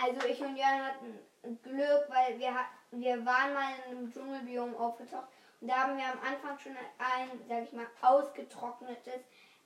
also 0.00 0.26
ich 0.28 0.40
und 0.40 0.56
Jan 0.56 0.84
hatten 0.86 1.18
Glück, 1.62 2.06
weil 2.08 2.38
wir, 2.38 2.54
hat- 2.54 2.66
wir 3.00 3.24
waren 3.24 3.54
mal 3.54 3.72
in 3.86 3.96
einem 3.96 4.12
Dschungelbiom 4.12 4.76
aufgetaucht 4.76 5.28
und 5.60 5.68
da 5.68 5.74
haben 5.82 5.96
wir 5.96 6.04
am 6.04 6.18
Anfang 6.20 6.58
schon 6.58 6.72
ein, 6.98 7.40
sag 7.48 7.64
ich 7.64 7.72
mal, 7.72 7.86
ausgetrocknetes, 8.02 9.20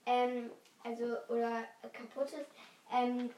ähm, 0.05 0.51
also 0.83 1.17
oder 1.27 1.63
kaputtes 1.93 2.45
ähm, 2.91 3.29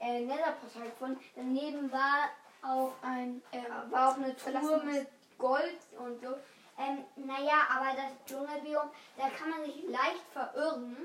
äh, 0.00 0.20
Netherportal 0.20 0.84
gefunden. 0.84 1.20
Daneben 1.34 1.90
war 1.90 2.28
auch 2.62 2.92
Ein 3.02 3.42
äh, 3.52 3.62
war 3.90 4.10
auch 4.12 4.16
eine 4.16 4.36
Truhe 4.36 4.82
mit 4.84 5.08
Gold 5.38 5.78
und 5.98 6.20
so. 6.20 6.34
Ähm, 6.78 7.04
naja, 7.16 7.66
aber 7.70 7.96
das 7.96 8.12
Dschungelbiom, 8.26 8.90
da 9.16 9.28
kann 9.28 9.50
man 9.50 9.64
sich 9.64 9.84
leicht 9.88 10.24
verirren. 10.32 10.96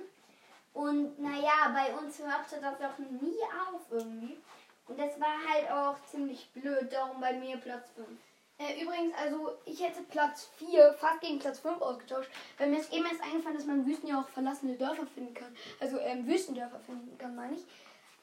Und 0.74 1.20
naja, 1.20 1.74
bei 1.74 1.96
uns 1.96 2.20
hörte 2.20 2.62
das 2.62 2.76
auch 2.76 2.98
nie 3.00 3.42
auf 3.68 3.82
irgendwie. 3.90 4.38
Und 4.88 5.00
das 5.00 5.20
war 5.20 5.38
halt 5.52 5.70
auch 5.70 6.04
ziemlich 6.06 6.50
blöd, 6.54 6.92
darum 6.92 7.20
bei 7.20 7.34
mir 7.34 7.58
Platz 7.58 7.90
5. 7.96 8.08
Äh, 8.60 8.82
übrigens, 8.82 9.14
also 9.16 9.56
ich 9.66 9.84
hätte 9.84 10.02
Platz 10.04 10.50
4 10.58 10.94
fast 10.94 11.22
gegen 11.22 11.38
Platz 11.38 11.60
5 11.60 11.80
ausgetauscht, 11.80 12.30
weil 12.58 12.70
mir 12.70 12.80
ist 12.80 12.92
eben 12.92 13.06
erst 13.06 13.22
eingefallen, 13.22 13.56
dass 13.56 13.68
man 13.68 13.82
in 13.82 13.86
Wüsten 13.86 14.08
ja 14.08 14.22
auch 14.22 14.30
verlassene 14.30 14.76
Dörfer 14.76 15.06
finden 15.06 15.34
kann. 15.34 15.56
Also 15.80 16.00
ähm, 16.00 16.26
Wüstendörfer 16.26 16.80
finden 16.80 17.16
kann, 17.18 17.36
meine 17.36 17.56
ich. 17.56 17.64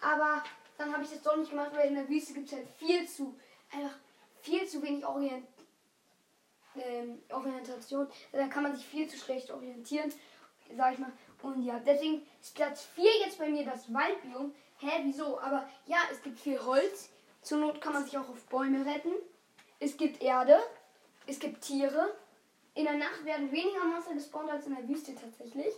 Aber 0.00 0.42
dann 0.76 0.92
habe 0.92 1.04
ich 1.04 1.10
das 1.10 1.22
doch 1.22 1.36
nicht 1.36 1.50
gemacht, 1.50 1.70
weil 1.74 1.88
in 1.88 1.94
der 1.94 2.08
Wüste 2.08 2.34
gibt 2.34 2.48
es 2.48 2.54
halt 2.54 2.68
viel 2.78 3.06
zu, 3.06 3.34
einfach 3.72 3.96
viel 4.42 4.66
zu 4.66 4.82
wenig 4.82 5.06
Orient, 5.06 5.46
ähm, 6.76 7.22
Orientation. 7.30 8.08
Da 8.32 8.48
kann 8.48 8.64
man 8.64 8.74
sich 8.74 8.84
viel 8.84 9.08
zu 9.08 9.16
schlecht 9.16 9.52
orientieren, 9.52 10.12
sag 10.76 10.94
ich 10.94 10.98
mal. 10.98 11.12
Und 11.42 11.62
ja, 11.62 11.78
deswegen 11.78 12.26
ist 12.40 12.54
Platz 12.54 12.86
4 12.94 13.04
jetzt 13.20 13.38
bei 13.38 13.48
mir 13.48 13.64
das 13.64 13.92
Waldbiom. 13.92 14.52
Hä, 14.78 14.90
wieso? 15.04 15.40
Aber 15.40 15.68
ja, 15.86 15.98
es 16.10 16.22
gibt 16.22 16.38
viel 16.38 16.58
Holz. 16.64 17.10
Zur 17.42 17.58
Not 17.58 17.80
kann 17.80 17.92
man 17.92 18.04
sich 18.04 18.16
auch 18.16 18.28
auf 18.28 18.44
Bäume 18.46 18.84
retten. 18.84 19.12
Es 19.80 19.96
gibt 19.96 20.22
Erde. 20.22 20.58
Es 21.26 21.38
gibt 21.38 21.62
Tiere. 21.62 22.14
In 22.74 22.84
der 22.84 22.94
Nacht 22.94 23.24
werden 23.24 23.52
weniger 23.52 23.84
Monster 23.84 24.14
gespawnt 24.14 24.50
als 24.50 24.66
in 24.66 24.74
der 24.74 24.88
Wüste 24.88 25.14
tatsächlich. 25.14 25.74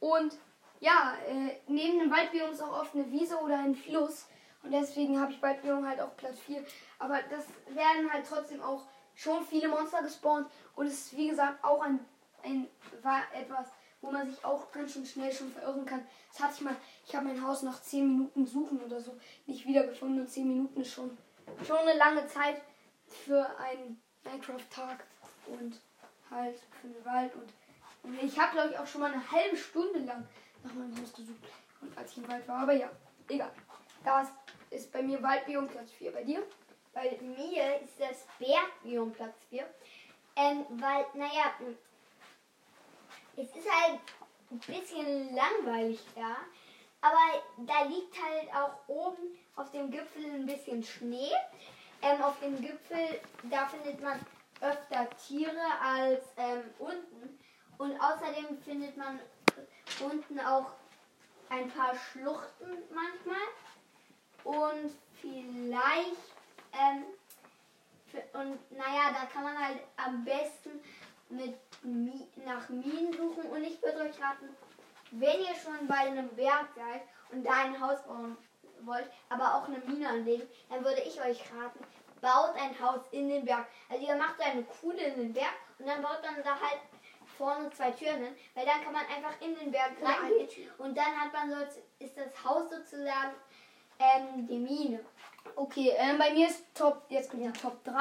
Und 0.00 0.36
ja, 0.80 1.16
äh, 1.26 1.56
neben 1.66 1.98
dem 1.98 2.10
Waldbiom 2.10 2.50
ist 2.50 2.62
auch 2.62 2.80
oft 2.80 2.94
eine 2.94 3.10
Wiese 3.10 3.36
oder 3.38 3.58
ein 3.58 3.74
Fluss. 3.74 4.26
Und 4.62 4.72
deswegen 4.72 5.20
habe 5.20 5.32
ich 5.32 5.42
Waldbiom 5.42 5.86
halt 5.86 6.00
auf 6.00 6.16
Platz 6.16 6.38
4. 6.40 6.64
Aber 6.98 7.20
das 7.30 7.46
werden 7.68 8.12
halt 8.12 8.26
trotzdem 8.26 8.62
auch 8.62 8.84
schon 9.14 9.44
viele 9.44 9.68
Monster 9.68 10.02
gespawnt. 10.02 10.48
Und 10.76 10.86
es 10.86 10.94
ist 10.94 11.16
wie 11.16 11.28
gesagt 11.28 11.62
auch 11.62 11.82
ein 11.82 12.00
ein 12.42 12.68
war 13.02 13.22
etwas, 13.34 13.66
wo 14.00 14.10
man 14.10 14.28
sich 14.30 14.44
auch 14.44 14.70
ganz 14.72 14.92
schön 14.92 15.06
schnell 15.06 15.32
schon 15.32 15.50
verirren 15.52 15.84
kann. 15.84 16.06
Das 16.32 16.42
hatte 16.42 16.54
ich 16.56 16.60
mal, 16.62 16.76
ich 17.06 17.14
habe 17.14 17.26
mein 17.26 17.46
Haus 17.46 17.62
nach 17.62 17.82
10 17.82 18.06
Minuten 18.06 18.46
suchen 18.46 18.80
oder 18.80 19.00
so 19.00 19.16
nicht 19.46 19.66
wiedergefunden 19.66 20.20
und 20.20 20.28
10 20.28 20.48
Minuten 20.48 20.80
ist 20.80 20.92
schon, 20.92 21.16
schon 21.66 21.78
eine 21.78 21.96
lange 21.96 22.26
Zeit 22.26 22.60
für 23.06 23.48
einen 23.58 24.00
Minecraft-Tag 24.24 25.04
und 25.46 25.80
halt 26.30 26.58
für 26.80 26.88
den 26.88 27.04
Wald 27.04 27.34
und, 27.34 27.52
und 28.04 28.22
ich 28.22 28.38
habe 28.38 28.52
glaube 28.52 28.70
ich 28.70 28.78
auch 28.78 28.86
schon 28.86 29.00
mal 29.00 29.12
eine 29.12 29.30
halbe 29.30 29.56
Stunde 29.56 30.00
lang 30.00 30.26
nach 30.62 30.74
meinem 30.74 30.92
Haus 31.00 31.12
gesucht 31.12 31.42
und 31.80 31.96
als 31.96 32.12
ich 32.12 32.18
im 32.18 32.28
Wald 32.28 32.46
war, 32.46 32.62
aber 32.62 32.74
ja, 32.74 32.90
egal. 33.28 33.52
Das 34.04 34.28
ist 34.70 34.92
bei 34.92 35.02
mir 35.02 35.22
Waldbiom 35.22 35.68
Platz 35.68 35.90
4 35.92 36.12
bei 36.12 36.24
dir. 36.24 36.42
Bei 36.92 37.18
mir 37.20 37.80
ist 37.80 37.98
das 37.98 38.26
Bergbiom 38.38 39.12
Platz 39.12 39.34
4. 39.50 39.66
Ähm, 40.36 40.64
weil, 40.70 41.06
naja, 41.14 41.52
es 43.38 43.54
ist 43.54 43.70
halt 43.70 44.00
ein 44.50 44.58
bisschen 44.58 45.34
langweilig 45.34 46.00
da. 46.14 46.36
Aber 47.00 47.42
da 47.58 47.84
liegt 47.84 48.14
halt 48.20 48.52
auch 48.52 48.88
oben 48.88 49.38
auf 49.54 49.70
dem 49.70 49.90
Gipfel 49.90 50.24
ein 50.24 50.46
bisschen 50.46 50.82
Schnee. 50.82 51.30
Ähm, 52.02 52.22
auf 52.22 52.38
dem 52.40 52.60
Gipfel, 52.60 53.20
da 53.44 53.66
findet 53.66 54.02
man 54.02 54.18
öfter 54.60 55.08
Tiere 55.16 55.60
als 55.80 56.24
ähm, 56.36 56.62
unten. 56.78 57.38
Und 57.78 58.00
außerdem 58.00 58.60
findet 58.64 58.96
man 58.96 59.20
unten 60.00 60.40
auch 60.40 60.72
ein 61.48 61.70
paar 61.70 61.94
Schluchten 61.94 62.82
manchmal. 62.92 63.36
Und 64.42 64.90
vielleicht, 65.20 66.34
ähm, 66.72 67.04
und 68.32 68.72
naja, 68.72 69.12
da 69.12 69.26
kann 69.26 69.44
man 69.44 69.58
halt 69.58 69.78
am 69.96 70.24
besten 70.24 70.80
mit 71.30 71.56
Mi 71.82 72.26
nach 72.44 72.68
Minen 72.68 73.12
suchen. 73.12 73.50
Und 73.50 73.64
ich 73.64 73.82
würde 73.82 74.00
euch 74.00 74.20
raten, 74.20 74.48
wenn 75.10 75.40
ihr 75.40 75.54
schon 75.54 75.86
bei 75.86 75.96
einem 75.96 76.28
Berg 76.30 76.68
seid 76.74 77.02
und 77.30 77.44
da 77.44 77.52
ein 77.52 77.80
Haus 77.80 78.02
bauen 78.02 78.36
wollt, 78.82 79.10
aber 79.28 79.54
auch 79.54 79.68
eine 79.68 79.78
Mine 79.78 80.08
anlegen, 80.08 80.48
dann 80.68 80.84
würde 80.84 81.00
ich 81.00 81.20
euch 81.20 81.42
raten, 81.52 81.80
baut 82.20 82.54
ein 82.56 82.78
Haus 82.80 83.00
in 83.10 83.28
den 83.28 83.44
Berg. 83.44 83.66
Also 83.88 84.06
ihr 84.06 84.16
macht 84.16 84.40
eine 84.40 84.62
Kuhle 84.64 85.02
in 85.02 85.16
den 85.16 85.32
Berg 85.32 85.54
und 85.78 85.86
dann 85.86 86.02
baut 86.02 86.22
man 86.22 86.42
da 86.42 86.50
halt 86.50 86.80
vorne 87.36 87.70
zwei 87.70 87.90
Türen 87.92 88.24
hin, 88.24 88.36
weil 88.54 88.66
dann 88.66 88.82
kann 88.82 88.92
man 88.92 89.06
einfach 89.06 89.40
in 89.40 89.54
den 89.54 89.70
Berg 89.70 89.92
reingehen 90.02 90.48
und 90.78 90.96
dann 90.96 91.20
hat 91.20 91.32
man 91.32 91.50
so, 91.50 91.56
ist 91.98 92.16
das 92.16 92.44
Haus 92.44 92.68
sozusagen 92.70 93.34
ähm, 93.98 94.46
die 94.46 94.58
Mine. 94.58 95.04
Okay, 95.56 95.92
ähm, 95.96 96.18
bei 96.18 96.32
mir 96.32 96.48
ist 96.48 96.64
Top, 96.74 97.02
jetzt 97.08 97.30
kommt 97.30 97.44
ja. 97.44 97.50
Top 97.52 97.82
3. 97.84 97.94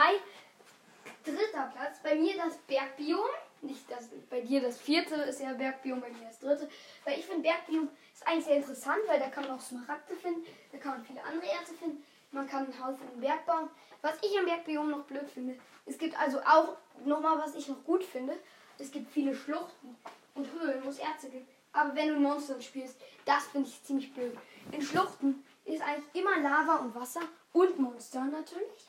Dritter 1.28 1.72
Platz, 1.76 2.00
bei 2.02 2.16
mir 2.16 2.38
das 2.38 2.58
Bergbiom. 2.58 3.28
Nicht 3.62 3.90
das, 3.90 4.10
bei 4.30 4.42
dir 4.42 4.62
das 4.62 4.78
vierte 4.78 5.16
ist 5.16 5.42
ja 5.42 5.52
Bergbiom, 5.54 6.00
bei 6.00 6.10
mir 6.10 6.28
das 6.28 6.40
dritte. 6.40 6.70
Weil 7.04 7.20
ich 7.20 7.26
finde 7.26 7.42
Bergbiom 7.42 7.90
ist 8.14 8.26
eigentlich 8.26 8.46
sehr 8.46 8.56
interessant, 8.58 9.00
weil 9.08 9.20
da 9.20 9.28
kann 9.28 9.44
man 9.46 9.58
auch 9.58 9.62
Smaragde 9.62 10.16
finden, 10.16 10.46
da 10.72 10.78
kann 10.78 10.92
man 10.94 11.06
viele 11.06 11.24
andere 11.24 11.52
Erze 11.52 11.74
finden. 11.74 12.04
Man 12.32 12.48
kann 12.48 12.68
ein 12.68 12.86
Haus 12.86 12.96
den 13.00 13.20
Berg 13.20 13.46
bauen. 13.46 13.70
Was 14.02 14.18
ich 14.22 14.38
am 14.40 14.46
Bergbiom 14.46 14.90
noch 14.90 15.04
blöd 15.04 15.30
finde, 15.30 15.58
es 15.86 15.98
gibt 15.98 16.18
also 16.20 16.40
auch 16.42 16.78
nochmal, 17.06 17.40
was 17.40 17.56
ich 17.56 17.68
noch 17.68 17.84
gut 17.84 18.04
finde, 18.04 18.38
es 18.78 18.92
gibt 18.92 19.12
viele 19.12 19.36
Schluchten 19.36 19.98
und 20.36 20.52
Höhlen, 20.54 20.84
wo 20.84 20.90
es 20.90 21.00
Erze 21.00 21.30
gibt. 21.30 21.50
Aber 21.74 21.96
wenn 21.96 22.10
du 22.10 22.20
Monster 22.20 22.62
spielst, 22.62 22.96
das 23.26 23.46
finde 23.48 23.68
ich 23.68 23.84
ziemlich 23.84 24.14
blöd. 24.14 24.38
In 24.72 24.82
Schluchten 24.82 25.44
ist 25.66 25.82
eigentlich 25.82 26.14
immer 26.14 26.40
Lava 26.40 26.78
und 26.78 26.96
Wasser 26.96 27.22
und 27.54 27.78
Monster 27.80 28.26
natürlich. 28.26 28.88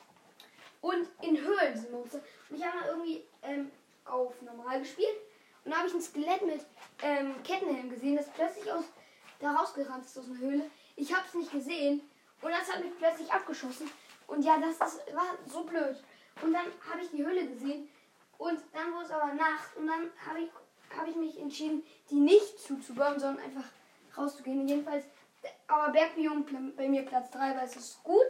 Und 0.81 1.07
in 1.21 1.37
Höhlen 1.37 1.75
sind 1.75 1.91
Monster. 1.91 2.21
Und 2.49 2.57
ich 2.57 2.65
habe 2.65 2.77
mal 2.77 2.87
irgendwie 2.87 3.23
ähm, 3.43 3.71
auf 4.05 4.41
normal 4.41 4.79
gespielt. 4.79 5.17
Und 5.65 5.71
da 5.71 5.79
habe 5.79 5.87
ich 5.87 5.93
ein 5.93 6.01
Skelett 6.01 6.45
mit 6.45 6.65
ähm, 7.01 7.35
Kettenhelm 7.43 7.89
gesehen, 7.89 8.15
das 8.15 8.29
plötzlich 8.29 8.71
aus 8.71 8.85
da 9.39 9.51
rausgerannt 9.51 10.05
ist 10.05 10.17
aus 10.17 10.25
einer 10.25 10.39
Höhle. 10.39 10.69
Ich 10.95 11.13
habe 11.13 11.25
es 11.27 11.33
nicht 11.33 11.51
gesehen. 11.51 12.01
Und 12.41 12.51
das 12.51 12.71
hat 12.71 12.83
mich 12.83 12.97
plötzlich 12.97 13.31
abgeschossen. 13.31 13.89
Und 14.27 14.43
ja, 14.43 14.57
das 14.59 14.93
ist, 14.93 15.15
war 15.15 15.37
so 15.47 15.63
blöd. 15.63 16.01
Und 16.41 16.53
dann 16.53 16.65
habe 16.89 17.01
ich 17.01 17.09
die 17.09 17.25
Höhle 17.25 17.47
gesehen. 17.47 17.89
Und 18.37 18.59
dann 18.73 18.93
wurde 18.93 19.05
es 19.05 19.11
aber 19.11 19.33
Nacht. 19.33 19.75
Und 19.75 19.87
dann 19.87 20.09
habe 20.25 20.41
ich, 20.41 20.49
hab 20.97 21.07
ich 21.07 21.15
mich 21.15 21.39
entschieden, 21.39 21.83
die 22.09 22.19
nicht 22.19 22.59
zuzubauen, 22.59 23.19
sondern 23.19 23.43
einfach 23.43 23.65
rauszugehen. 24.17 24.67
Jedenfalls, 24.67 25.05
aber 25.67 25.91
Bergbiom 25.91 26.45
bei 26.75 26.87
mir 26.87 27.03
Platz 27.03 27.31
3, 27.31 27.55
weil 27.55 27.65
es 27.65 27.75
ist 27.75 28.03
gut. 28.03 28.27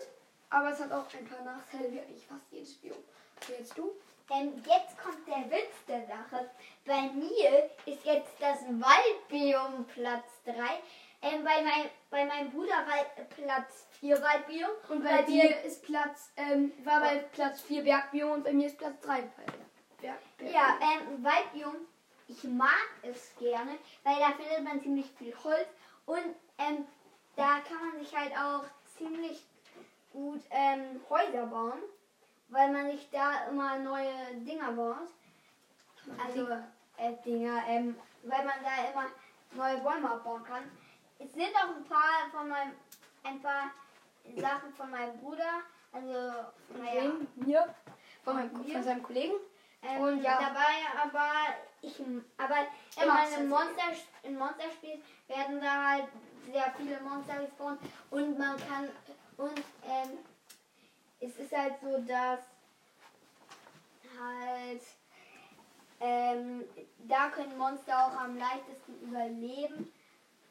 Aber 0.50 0.72
es 0.72 0.80
hat 0.80 0.92
auch 0.92 1.06
ein 1.14 1.26
paar 1.26 1.44
Nachteile, 1.44 1.92
wie 1.92 2.00
eigentlich 2.00 2.26
fast 2.26 2.52
jedes 2.52 2.76
Biom. 2.76 2.98
So, 3.46 3.54
jetzt 3.54 3.78
du? 3.78 3.92
Ähm, 4.32 4.54
jetzt 4.58 4.98
kommt 4.98 5.28
der 5.28 5.50
Witz 5.50 5.86
der 5.88 6.06
Sache. 6.06 6.50
Bei 6.86 7.02
mir 7.14 7.70
ist 7.86 8.06
jetzt 8.06 8.32
das 8.40 8.60
Waldbiom 8.64 9.86
Platz 9.86 10.42
3. 10.46 10.54
Ähm, 11.22 11.44
bei, 11.44 11.62
mein, 11.64 11.90
bei 12.10 12.26
meinem 12.26 12.52
Bruder 12.52 12.86
war 12.88 13.26
Platz 13.36 13.88
4 14.00 14.22
Waldbiom. 14.22 14.70
Und 14.90 15.04
bei, 15.04 15.18
bei 15.18 15.22
dir 15.24 15.62
ist 15.64 15.84
Platz, 15.84 16.32
ähm, 16.38 16.72
war 16.84 17.02
bei 17.02 17.18
Platz 17.18 17.62
4 17.62 17.84
Bergbiom 17.84 18.32
und 18.32 18.44
bei 18.44 18.54
mir 18.54 18.68
ist 18.68 18.78
Platz 18.78 19.00
3 19.02 19.22
Berg, 20.02 20.20
Ja, 20.54 20.80
ähm, 20.82 21.24
Waldbiom, 21.24 21.76
ich 22.28 22.44
mag 22.44 22.88
es 23.02 23.36
gerne, 23.38 23.78
weil 24.04 24.16
da 24.20 24.32
findet 24.32 24.64
man 24.64 24.82
ziemlich 24.82 25.08
viel 25.18 25.36
Holz 25.44 25.68
und 26.06 26.36
ähm, 26.58 26.88
da 27.36 27.60
kann 27.68 27.90
man 27.90 28.00
sich 28.00 28.16
halt 28.16 28.32
auch 28.34 28.64
ziemlich 28.98 29.44
gut 30.12 30.42
ähm, 30.50 31.00
Häuser 31.10 31.46
bauen, 31.46 31.80
weil 32.50 32.72
man 32.72 32.92
sich 32.92 33.10
da 33.12 33.48
immer 33.50 33.78
neue 33.78 34.14
Dinger 34.36 34.72
baut. 34.72 35.10
Also 36.26 36.48
äh, 36.98 37.14
Dinger, 37.26 37.62
ähm, 37.68 37.96
weil 38.24 38.46
man 38.46 38.56
da 38.64 38.90
immer 38.92 39.10
neue 39.52 39.78
Bäume 39.80 40.12
abbauen 40.12 40.44
kann. 40.44 40.64
Es 41.20 41.34
sind 41.34 41.56
auch 41.56 41.76
ein 41.76 41.84
paar 41.86 42.30
von 42.32 42.50
meinem, 42.50 42.74
ein 43.24 43.42
paar 43.42 43.72
Sachen 44.38 44.74
von 44.74 44.90
meinem 44.90 45.18
Bruder, 45.20 45.62
also 45.92 46.14
naja, 46.78 47.12
mir, 47.36 47.76
von, 48.24 48.36
meinem, 48.36 48.62
mir. 48.62 48.74
von 48.74 48.84
seinem 48.84 49.04
Kollegen. 49.04 49.36
Ähm, 49.82 50.02
und 50.02 50.22
ja. 50.22 50.40
dabei 50.40 51.02
aber 51.02 51.32
ich 51.82 52.02
aber 52.38 52.68
in 53.02 53.08
meinem 53.08 53.50
Monster 53.50 53.84
in 54.24 54.38
Monsterspiel 54.38 55.02
werden 55.28 55.62
da 55.62 55.92
halt 55.92 56.08
sehr 56.52 56.74
viele 56.76 57.00
Monster 57.02 57.46
gespawnt 57.46 57.80
und 58.10 58.38
man 58.38 58.58
kann 58.58 58.90
und 59.40 59.58
ähm, 59.88 60.18
es 61.22 61.36
ist 61.38 61.56
halt 61.56 61.76
so, 61.82 61.98
dass 62.06 62.40
halt 64.20 64.82
ähm, 66.02 66.66
da 67.08 67.30
können 67.30 67.58
Monster 67.58 68.06
auch 68.06 68.20
am 68.20 68.38
leichtesten 68.38 69.00
überleben, 69.02 69.92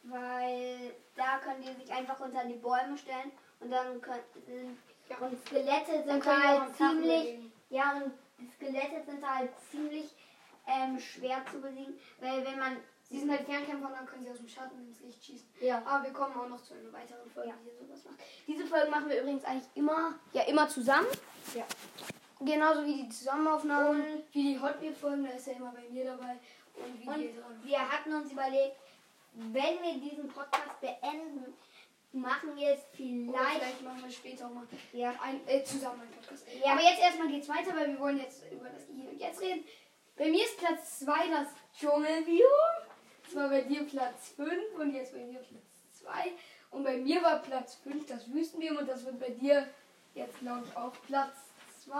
weil 0.05 0.95
da 1.17 1.39
können 1.39 1.63
die 1.63 1.83
sich 1.83 1.93
einfach 1.93 2.19
unter 2.21 2.45
die 2.45 2.55
Bäume 2.55 2.97
stellen 2.97 3.31
und 3.61 3.71
dann 3.71 4.01
können 4.01 4.79
und 5.21 5.47
Skelette 5.47 6.05
sind 6.05 6.27
halt 6.27 6.77
ziemlich 6.77 7.39
ja 7.71 7.93
und 7.97 8.13
Skelette 8.57 9.05
sind 9.05 9.27
halt 9.27 9.51
ziemlich 9.71 10.15
ähm, 10.67 10.99
schwer 10.99 11.45
zu 11.51 11.61
besiegen, 11.61 11.99
weil 12.21 12.45
wenn 12.45 12.59
man 12.59 12.77
Sie 13.11 13.21
sind 13.21 13.31
halt 13.31 13.47
Fernkämpfer 13.47 13.87
und 13.87 13.95
dann 13.95 14.07
können 14.07 14.23
sie 14.23 14.31
aus 14.31 14.37
dem 14.37 14.49
Schatten 14.49 14.87
ins 14.87 15.01
Licht 15.01 15.25
schießen. 15.25 15.49
Ja. 15.61 15.83
Aber 15.87 16.05
wir 16.05 16.13
kommen 16.13 16.37
auch 16.37 16.49
noch 16.49 16.63
zu 16.63 16.75
einer 16.75 16.93
weiteren 16.93 17.29
Folge, 17.31 17.49
ja. 17.49 17.55
die 17.65 17.85
sowas 17.85 18.05
macht. 18.05 18.19
Diese 18.47 18.67
Folgen 18.67 18.91
machen 18.91 19.09
wir 19.09 19.23
übrigens 19.23 19.45
eigentlich 19.45 19.69
immer, 19.75 20.15
ja, 20.35 20.43
immer 20.43 20.69
zusammen. 20.69 21.07
Ja. 21.55 21.65
Genauso 22.41 22.85
wie 22.85 23.03
die 23.03 23.09
Zusammenaufnahmen, 23.09 24.03
und 24.03 24.25
wie 24.33 24.55
die 24.55 24.61
Hot 24.61 24.77
Folgen, 25.01 25.25
da 25.25 25.31
ist 25.31 25.49
er 25.49 25.57
immer 25.57 25.73
bei 25.73 25.89
mir 25.91 26.05
dabei. 26.05 26.39
Und, 26.75 27.01
wie 27.01 27.09
und 27.09 27.65
wir 27.65 27.79
hatten 27.79 28.13
uns 28.13 28.31
überlegt, 28.31 28.77
wenn 29.33 29.83
wir 29.83 29.95
diesen 29.95 30.29
Podcast 30.29 30.81
beenden, 30.81 31.55
machen 32.13 32.57
wir 32.57 32.75
es 32.75 32.81
vielleicht. 32.93 33.31
Oder 33.31 33.49
vielleicht 33.59 33.83
machen 33.83 34.03
wir 34.05 34.11
später 34.11 34.47
auch 34.47 34.51
mal 34.51 34.67
ja. 34.93 35.15
ein, 35.23 35.41
äh, 35.47 35.65
zusammen 35.65 36.03
einen 36.03 36.13
Podcast. 36.13 36.47
Ja. 36.63 36.73
Aber 36.73 36.83
jetzt 36.83 37.01
erstmal 37.01 37.29
geht's 37.29 37.49
weiter, 37.49 37.75
weil 37.75 37.89
wir 37.89 38.01
wollen 38.01 38.19
jetzt 38.19 38.45
über 38.53 38.69
das 38.69 38.83
Hier 38.87 39.11
und 39.11 39.19
Jetzt 39.19 39.41
reden. 39.41 39.65
Bei 40.17 40.29
mir 40.29 40.45
ist 40.45 40.59
Platz 40.59 41.01
2 41.01 41.29
das 41.29 41.49
Dschungelbiom. 41.79 42.88
War 43.35 43.49
bei 43.51 43.61
dir 43.61 43.85
Platz 43.85 44.33
5 44.37 44.51
und 44.79 44.95
jetzt 44.95 45.13
bei 45.13 45.21
mir 45.21 45.39
Platz 45.39 46.03
2. 46.03 46.33
Und 46.71 46.85
bei 46.85 46.97
mir 46.97 47.23
war 47.23 47.41
Platz 47.41 47.77
5 47.85 48.07
das 48.07 48.33
Wüstenbiom 48.33 48.79
und 48.79 48.89
das 48.89 49.05
wird 49.05 49.21
bei 49.21 49.31
dir 49.31 49.69
jetzt, 50.15 50.39
glaube 50.41 50.67
ich, 50.67 50.77
auch 50.77 50.93
Platz 51.07 51.37
2. 51.85 51.95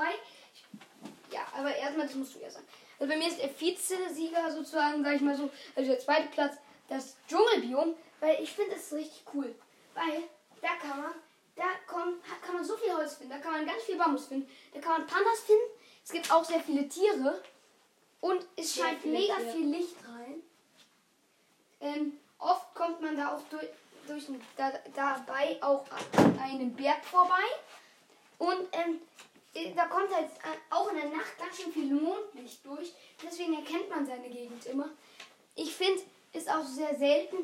Ja, 1.33 1.47
aber 1.55 1.75
erstmal, 1.75 2.07
das 2.07 2.17
musst 2.17 2.35
du 2.35 2.41
ja 2.41 2.51
sagen. 2.51 2.67
Also 2.99 3.13
bei 3.13 3.19
mir 3.19 3.29
ist 3.29 3.41
der 3.41 3.51
Vize-Sieger 3.51 4.51
sozusagen, 4.51 5.05
sage 5.05 5.17
ich 5.17 5.23
mal 5.23 5.37
so, 5.37 5.51
also 5.77 5.91
der 5.91 6.01
zweite 6.01 6.29
Platz, 6.29 6.57
das 6.89 7.17
Dschungelbiom, 7.29 7.95
weil 8.21 8.43
ich 8.43 8.51
finde 8.51 8.75
es 8.75 8.93
richtig 8.93 9.23
cool. 9.35 9.55
Weil 9.95 10.25
da 10.61 10.69
kann 10.81 11.03
man, 11.03 11.13
da 11.55 11.65
kommt, 11.87 12.23
kann 12.45 12.55
man 12.55 12.65
so 12.65 12.77
viel 12.77 12.93
Holz 12.95 13.15
finden, 13.15 13.33
da 13.33 13.39
kann 13.39 13.53
man 13.53 13.67
ganz 13.67 13.83
viel 13.83 13.97
Bambus 13.97 14.27
finden, 14.27 14.51
da 14.73 14.81
kann 14.81 14.93
man 14.93 15.07
Pandas 15.07 15.41
finden. 15.41 15.63
Es 16.03 16.11
gibt 16.11 16.33
auch 16.33 16.45
sehr 16.45 16.61
viele 16.61 16.89
Tiere 16.89 17.41
und 18.21 18.47
es 18.57 18.75
scheint 18.75 19.05
mega 19.05 19.37
viel 19.37 19.67
Licht 19.67 19.97
rein. 20.09 20.28
Ähm, 21.81 22.19
oft 22.39 22.75
kommt 22.75 23.01
man 23.01 23.17
da 23.17 23.35
auch 23.35 23.43
durch, 23.51 23.69
durch 24.07 24.27
da, 24.57 24.73
dabei 24.95 25.59
auch 25.63 25.85
an 26.17 26.39
einem 26.39 26.75
Berg 26.75 27.05
vorbei. 27.05 27.45
Und 28.39 28.69
ähm, 28.73 29.01
äh, 29.55 29.75
da 29.75 29.87
kommt 29.87 30.13
halt 30.15 30.29
äh, 30.29 30.75
auch 30.75 30.91
in 30.91 30.97
der 30.97 31.11
Nacht 31.11 31.39
ganz 31.39 31.61
schön 31.61 31.73
viel 31.73 31.93
Mondlicht 31.93 32.65
durch. 32.65 32.93
Deswegen 33.23 33.55
erkennt 33.55 33.89
man 33.91 34.07
seine 34.07 34.29
Gegend 34.29 34.65
immer. 34.67 34.89
Ich 35.55 35.75
finde 35.75 36.03
es 36.33 36.47
auch 36.49 36.65
sehr 36.65 36.95
selten, 36.97 37.37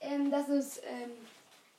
ähm, 0.00 0.30
dass 0.30 0.48
es 0.48 0.78
ähm, 0.84 1.12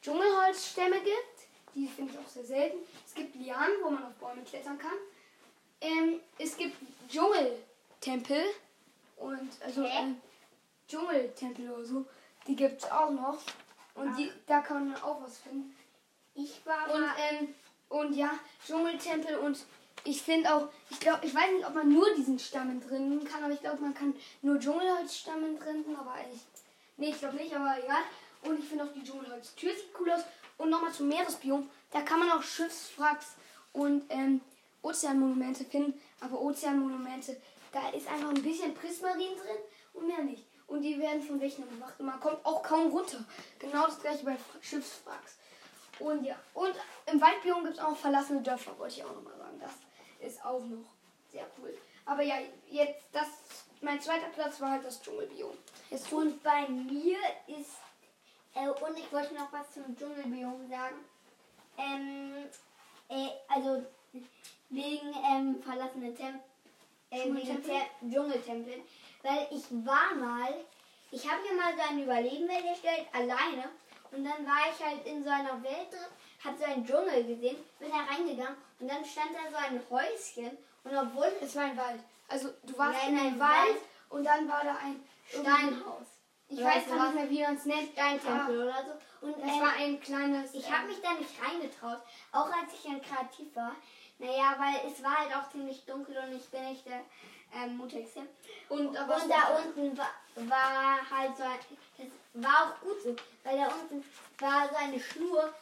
Dschungelholzstämme 0.01 0.99
gibt. 0.99 1.75
Die 1.75 1.87
finde 1.87 2.13
ich 2.13 2.19
auch 2.19 2.29
sehr 2.29 2.43
selten. 2.43 2.77
Es 3.05 3.13
gibt 3.13 3.35
Lianen, 3.35 3.77
wo 3.83 3.89
man 3.89 4.05
auf 4.05 4.13
Bäume 4.13 4.43
klettern 4.43 4.77
kann. 4.77 4.97
Ähm, 5.79 6.19
es 6.37 6.57
gibt 6.57 6.75
Dschungeltempel 7.09 8.43
und 9.17 9.49
also 9.63 9.83
Hä? 9.83 9.99
ähm, 9.99 10.21
Dschungeltempel 10.91 11.71
oder 11.71 11.85
so. 11.85 12.05
Die 12.47 12.55
gibt 12.55 12.83
es 12.83 12.91
auch 12.91 13.11
noch. 13.11 13.37
Und 13.95 14.15
die, 14.17 14.31
da 14.47 14.59
kann 14.61 14.89
man 14.89 15.01
auch 15.01 15.21
was 15.21 15.37
finden. 15.39 15.75
Ich 16.33 16.65
war 16.65 16.93
Und, 16.93 17.01
mal. 17.01 17.13
ähm, 17.29 17.53
und 17.89 18.13
ja, 18.13 18.31
Dschungeltempel 18.65 19.37
und 19.37 19.57
ich 20.03 20.21
finde 20.21 20.53
auch, 20.53 20.69
ich 20.89 20.99
glaube, 20.99 21.25
ich 21.25 21.35
weiß 21.35 21.51
nicht, 21.51 21.67
ob 21.67 21.75
man 21.75 21.89
nur 21.91 22.13
diesen 22.15 22.39
Stammen 22.39 22.81
drinnen 22.81 23.23
kann, 23.23 23.43
aber 23.43 23.53
ich 23.53 23.59
glaube, 23.59 23.81
man 23.81 23.93
kann 23.93 24.15
nur 24.41 24.59
Dschungelholzstammen 24.59 25.59
drinnen, 25.59 25.95
aber 25.95 26.13
eigentlich. 26.13 26.41
Nee, 26.97 27.09
ich 27.09 27.19
glaube 27.19 27.35
nicht, 27.35 27.53
aber 27.55 27.75
egal. 27.83 28.01
Und 28.43 28.59
ich 28.59 28.65
finde 28.65 28.85
auch 28.85 28.93
die 28.93 29.03
Dschungelholztür 29.03 29.71
sieht 29.73 29.89
cool 29.99 30.11
aus. 30.11 30.21
Und 30.57 30.69
nochmal 30.69 30.91
zum 30.91 31.07
Meeresbiom. 31.07 31.69
Da 31.91 32.01
kann 32.01 32.19
man 32.19 32.31
auch 32.31 32.41
Schiffswracks 32.43 33.35
und 33.73 34.03
ähm, 34.09 34.41
Ozeanmonumente 34.81 35.65
finden. 35.65 35.99
Aber 36.19 36.41
Ozeanmonumente, 36.41 37.39
da 37.71 37.89
ist 37.89 38.07
einfach 38.07 38.29
ein 38.29 38.41
bisschen 38.41 38.73
Prismarin 38.73 39.19
drin 39.19 39.57
und 39.93 40.07
mehr 40.07 40.23
nicht. 40.23 40.43
Und 40.71 40.83
die 40.83 40.97
werden 40.97 41.21
von 41.21 41.41
Wächtern 41.41 41.69
gemacht 41.69 41.95
und 41.99 42.05
man 42.05 42.17
kommt 42.21 42.45
auch 42.45 42.63
kaum 42.63 42.91
runter. 42.91 43.25
Genau 43.59 43.87
das 43.87 43.99
gleiche 43.99 44.23
bei 44.23 44.37
Schiffswracks. 44.61 45.35
Und 45.99 46.23
ja, 46.23 46.37
und 46.53 46.73
im 47.11 47.19
Waldbiom 47.19 47.65
gibt 47.65 47.75
es 47.75 47.83
auch 47.83 47.97
verlassene 47.97 48.41
Dörfer, 48.41 48.79
wollte 48.79 48.95
ich 48.95 49.03
auch 49.03 49.13
nochmal 49.13 49.37
sagen. 49.37 49.59
Das 49.59 49.73
ist 50.25 50.45
auch 50.45 50.61
noch 50.61 50.85
sehr 51.29 51.45
cool. 51.57 51.77
Aber 52.05 52.23
ja, 52.23 52.35
jetzt 52.69 53.03
das, 53.11 53.27
mein 53.81 53.99
zweiter 53.99 54.29
Platz 54.29 54.61
war 54.61 54.71
halt 54.71 54.85
das 54.85 55.01
Dschungelbiom. 55.01 55.51
Jetzt 55.89 56.09
Und 56.13 56.41
bei 56.41 56.69
mir 56.69 57.17
ist. 57.47 57.75
Äh, 58.55 58.69
und 58.69 58.97
ich 58.97 59.11
wollte 59.11 59.33
noch 59.33 59.51
was 59.51 59.73
zum 59.73 59.93
Dschungelbiom 59.97 60.69
sagen. 60.69 60.95
Ähm, 61.77 62.45
äh, 63.09 63.27
also 63.49 63.85
wegen 64.69 65.13
ähm, 65.29 65.61
verlassenen 65.61 66.15
Tem 66.15 66.39
äh, 67.09 67.25
wegen 67.25 67.35
Dschungeltempel? 67.35 67.71
Te 67.71 68.09
Dschungeltempeln. 68.09 68.81
Weil 69.23 69.47
ich 69.51 69.63
war 69.85 70.13
mal, 70.15 70.53
ich 71.11 71.29
habe 71.29 71.41
mir 71.41 71.53
mal 71.61 71.73
so 71.75 71.81
eine 71.89 72.03
Überlebenwelt 72.03 72.65
erstellt, 72.65 73.07
alleine. 73.13 73.69
Und 74.11 74.25
dann 74.25 74.45
war 74.45 74.59
ich 74.69 74.85
halt 74.85 75.05
in 75.05 75.23
so 75.23 75.29
einer 75.29 75.61
Welt 75.63 75.91
drin, 75.91 75.99
habe 76.43 76.57
so 76.57 76.63
einen 76.65 76.85
Dschungel 76.85 77.23
gesehen, 77.23 77.57
bin 77.79 77.89
da 77.89 77.97
reingegangen 78.13 78.57
und 78.79 78.87
dann 78.89 79.05
stand 79.05 79.29
da 79.33 79.49
so 79.49 79.55
ein 79.57 79.81
Häuschen. 79.89 80.57
Und 80.83 80.97
obwohl 80.97 81.31
Es 81.41 81.55
war 81.55 81.63
ein 81.63 81.77
Wald. 81.77 81.99
Also 82.27 82.49
du 82.63 82.77
warst 82.77 83.01
Ja, 83.03 83.07
in 83.09 83.13
in 83.17 83.19
einem 83.21 83.39
Wald 83.39 83.51
Wald. 83.69 83.81
und 84.09 84.23
dann 84.23 84.49
war 84.49 84.63
da 84.63 84.75
ein 84.83 85.01
Steinhaus. 85.29 86.07
Ich 86.49 86.59
Oder 86.59 86.67
weiß 86.67 86.87
gar 86.87 87.05
nicht 87.05 87.15
mehr, 87.15 87.29
wie 87.29 87.41
man 87.43 87.55
es 87.55 87.65
nennt. 87.65 87.91
Steintempel 87.93 88.63
oder 88.63 88.83
so. 88.85 89.25
Und 89.27 89.37
Das 89.37 89.51
ähm, 89.51 89.61
war 89.61 89.73
ein 89.77 90.01
kleines. 90.01 90.53
Ich 90.53 90.69
habe 90.69 90.87
mich 90.87 91.01
da 91.01 91.13
nicht 91.13 91.31
reingetraut, 91.41 92.01
auch 92.33 92.47
als 92.51 92.73
ich 92.73 92.83
dann 92.83 93.01
kreativ 93.01 93.55
war. 93.55 93.75
Naja, 94.17 94.55
weil 94.57 94.91
es 94.91 95.01
war 95.01 95.17
halt 95.19 95.35
auch 95.35 95.49
ziemlich 95.51 95.85
dunkel 95.85 96.17
und 96.17 96.35
ich 96.35 96.49
bin 96.49 96.63
nicht 96.69 96.85
der 96.85 97.01
ähm, 97.53 97.77
mutigste. 97.77 98.21
und, 98.69 98.87
Und 98.87 99.29
da 99.29 99.57
unten 99.57 99.97
war, 99.97 100.09
war 100.35 101.09
halt 101.09 101.37
so 101.37 101.43
ein, 101.43 101.59
das 101.97 102.43
war 102.45 102.63
auch 102.63 102.81
gut 102.81 103.01
so, 103.01 103.15
weil 103.43 103.57
da 103.57 103.67
unten 103.67 104.03
war 104.39 104.69
so 104.69 104.75
eine 104.75 104.99
Schnur, 104.99 105.53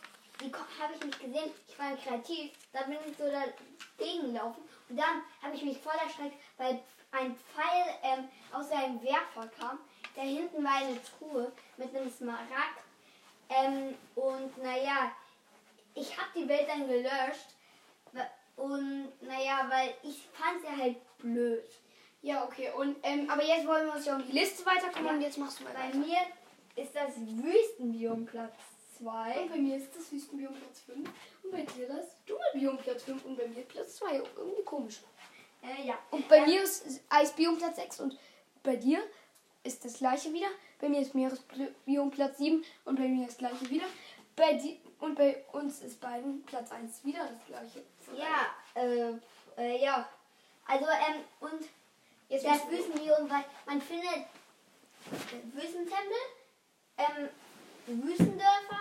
die 0.41 0.51
habe 0.79 0.93
ich 0.95 1.05
nicht 1.05 1.19
gesehen, 1.19 1.51
ich 1.67 1.79
war 1.79 1.95
kreativ, 1.97 2.51
da 2.71 2.83
bin 2.83 2.97
ich 3.07 3.17
so 3.17 3.25
dagegen 3.25 4.33
gelaufen 4.33 4.63
und 4.89 4.97
dann 4.97 5.23
habe 5.41 5.55
ich 5.55 5.63
mich 5.63 5.79
voll 5.79 5.95
erschreckt, 6.01 6.37
weil 6.57 6.79
ein 7.11 7.35
Pfeil 7.35 7.95
ähm, 8.03 8.29
aus 8.51 8.69
einem 8.71 9.01
Werfer 9.01 9.47
kam. 9.59 9.79
Da 10.15 10.21
hinten 10.21 10.63
war 10.63 10.75
eine 10.75 10.99
Truhe 11.03 11.51
mit 11.77 11.95
einem 11.95 12.11
Smaragd 12.11 12.83
ähm, 13.49 13.95
und 14.15 14.57
naja, 14.61 15.11
ich 15.95 16.15
habe 16.17 16.29
die 16.35 16.47
Welt 16.47 16.67
dann 16.67 16.87
gelöscht 16.87 17.55
und 18.59 19.11
naja, 19.21 19.65
weil 19.69 19.93
ich 20.03 20.27
fand 20.33 20.61
sie 20.61 20.81
halt 20.81 20.97
blöd. 21.19 21.63
Ja, 22.21 22.43
okay. 22.43 22.71
Und, 22.77 22.97
ähm, 23.03 23.29
aber 23.29 23.43
jetzt 23.43 23.65
wollen 23.65 23.87
wir 23.87 23.93
uns 23.95 24.05
ja 24.05 24.15
um 24.15 24.25
die 24.25 24.31
Liste 24.33 24.65
weiterkommen 24.65 25.15
und 25.15 25.21
jetzt 25.21 25.37
machst 25.37 25.59
du 25.59 25.63
mal 25.63 25.73
Bei 25.73 25.87
weiter. 25.87 25.97
mir 25.97 26.17
ist 26.75 26.93
das 26.95 27.15
Wüstenbiom 27.17 28.25
Platz 28.25 28.53
2. 28.97 29.41
Und 29.41 29.49
bei 29.49 29.57
mir 29.57 29.77
ist 29.77 29.95
das 29.95 30.11
Wüstenbiom 30.11 30.53
Platz 30.53 30.81
5 30.81 31.09
und 31.43 31.51
bei 31.51 31.61
dir 31.61 31.87
das 31.87 32.05
Dschungelbiom 32.25 32.77
Platz 32.77 33.03
5 33.03 33.23
und 33.25 33.37
bei 33.37 33.47
mir 33.47 33.63
Platz 33.63 33.95
2. 33.97 34.15
Irgendwie 34.35 34.63
komisch. 34.63 35.01
Äh, 35.61 35.87
ja. 35.87 35.97
Und 36.11 36.27
bei 36.27 36.45
mir 36.45 36.61
ist 36.63 37.01
Eisbiom 37.09 37.57
Platz 37.57 37.77
6 37.77 37.99
und 38.01 38.19
bei 38.63 38.75
dir 38.75 39.01
ist 39.63 39.83
das 39.85 39.97
gleiche 39.99 40.33
wieder. 40.33 40.47
Bei 40.79 40.89
mir 40.89 41.01
ist 41.01 41.15
Meeresbiom 41.15 42.11
Platz 42.11 42.37
7 42.37 42.63
und 42.85 42.95
bei 42.95 43.07
mir 43.07 43.25
das 43.27 43.37
gleiche 43.37 43.69
wieder. 43.69 43.85
Bei 44.35 44.53
di 44.53 44.79
und 44.99 45.15
bei 45.15 45.43
uns 45.53 45.81
ist 45.81 45.99
beiden 45.99 46.43
Platz 46.43 46.71
1 46.71 47.03
wieder 47.03 47.19
das 47.25 47.45
gleiche. 47.45 47.83
Ja, 48.15 48.81
äh, 48.81 49.13
äh, 49.57 49.83
ja. 49.83 50.07
Also, 50.65 50.85
ähm, 50.85 51.23
und 51.39 51.67
Jetzt 52.29 52.45
das 52.45 52.65
müssen 52.69 52.93
wir- 53.03 53.27
weil 53.29 53.43
man 53.65 53.81
findet 53.81 54.25
Wüstentempel, 55.53 56.17
ähm, 56.97 57.29
Wüstendörfer 57.87 58.79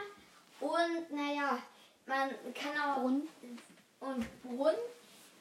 und, 0.60 1.10
naja, 1.10 1.58
man 2.06 2.30
kann 2.54 2.78
auch 2.80 3.00
Brunnen. 3.00 3.28
und 4.00 4.42
Brunnen. 4.42 4.76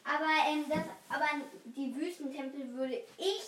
Aber, 0.03 0.49
ähm, 0.49 0.65
das, 0.69 0.83
aber 1.09 1.27
die 1.65 1.93
Wüstentempel 1.95 2.73
würde 2.73 3.03
ich 3.17 3.43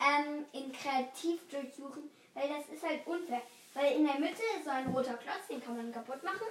ähm, 0.00 0.44
in 0.52 0.72
Kreativ 0.72 1.40
durchsuchen, 1.48 2.10
weil 2.34 2.48
das 2.48 2.68
ist 2.68 2.82
halt 2.82 3.06
unfair. 3.06 3.42
Weil 3.74 3.96
in 3.96 4.06
der 4.06 4.18
Mitte 4.18 4.42
ist 4.56 4.64
so 4.64 4.70
ein 4.70 4.86
roter 4.88 5.14
Klotz, 5.14 5.46
den 5.48 5.62
kann 5.62 5.76
man 5.76 5.92
kaputt 5.92 6.22
machen. 6.22 6.46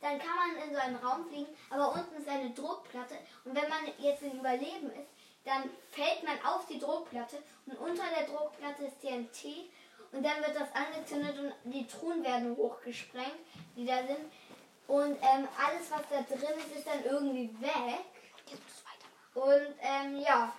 Dann 0.00 0.18
kann 0.18 0.36
man 0.36 0.68
in 0.68 0.74
so 0.74 0.80
einen 0.80 0.96
Raum 0.96 1.26
fliegen, 1.28 1.46
aber 1.70 1.92
unten 1.94 2.16
ist 2.16 2.28
eine 2.28 2.50
Druckplatte. 2.50 3.16
Und 3.44 3.54
wenn 3.54 3.68
man 3.68 3.86
jetzt 3.98 4.22
in 4.22 4.38
Überleben 4.38 4.90
ist, 4.92 5.08
dann 5.44 5.70
fällt 5.90 6.22
man 6.24 6.38
auf 6.44 6.66
die 6.66 6.78
Druckplatte 6.78 7.42
und 7.66 7.78
unter 7.78 8.02
der 8.16 8.26
Druckplatte 8.26 8.84
ist 8.84 9.00
TNT 9.00 9.70
und 10.12 10.22
dann 10.24 10.38
wird 10.38 10.54
das 10.54 10.68
angezündet 10.74 11.38
und 11.38 11.72
die 11.72 11.86
Truhen 11.86 12.22
werden 12.24 12.56
hochgesprengt, 12.56 13.38
die 13.76 13.86
da 13.86 13.98
sind. 14.06 14.30
Und 14.86 15.12
ähm, 15.22 15.46
alles, 15.56 15.88
was 15.90 16.02
da 16.10 16.20
drin 16.22 16.58
ist, 16.58 16.76
ist 16.76 16.86
dann 16.86 17.04
irgendwie 17.04 17.48
weg. 17.60 18.00
Jetzt 18.46 18.60
musst 18.64 18.82
du 18.82 19.36
weitermachen. 19.44 19.66
Und 19.68 19.74
ähm, 19.80 20.20
ja. 20.20 20.52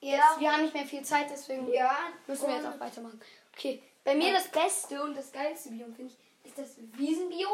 Jetzt, 0.00 0.18
Ja. 0.18 0.36
wir 0.38 0.52
haben 0.52 0.62
nicht 0.62 0.74
mehr 0.74 0.84
viel 0.84 1.02
Zeit, 1.02 1.28
deswegen 1.30 1.72
Ja, 1.72 1.96
müssen 2.26 2.48
wir 2.48 2.56
jetzt 2.56 2.66
auch 2.66 2.78
weitermachen. 2.78 3.18
Okay, 3.56 3.82
bei 4.04 4.14
mir 4.14 4.34
das 4.34 4.48
beste 4.48 5.02
und 5.02 5.16
das 5.16 5.32
geilste 5.32 5.70
Biom, 5.70 5.94
finde 5.94 6.12
ich, 6.12 6.46
ist 6.50 6.58
das 6.58 6.76
Wiesenbiom. 6.98 7.50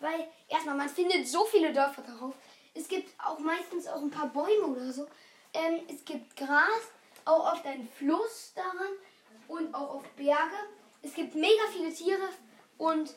Weil 0.00 0.26
erstmal, 0.48 0.74
man 0.76 0.88
findet 0.88 1.26
so 1.28 1.44
viele 1.44 1.72
Dörfer 1.72 2.02
darauf. 2.02 2.34
Es 2.74 2.88
gibt 2.88 3.08
auch 3.24 3.38
meistens 3.38 3.86
auch 3.86 4.02
ein 4.02 4.10
paar 4.10 4.26
Bäume 4.28 4.66
oder 4.66 4.92
so. 4.92 5.06
Ähm, 5.56 5.80
es 5.88 6.04
gibt 6.04 6.36
Gras, 6.36 6.90
auch 7.24 7.52
auf 7.52 7.64
einen 7.64 7.88
Fluss 7.88 8.52
daran 8.54 8.92
und 9.48 9.74
auch 9.74 9.96
auf 9.96 10.02
Berge. 10.16 10.56
Es 11.02 11.14
gibt 11.14 11.34
mega 11.34 11.62
viele 11.72 11.92
Tiere 11.92 12.28
und 12.78 13.14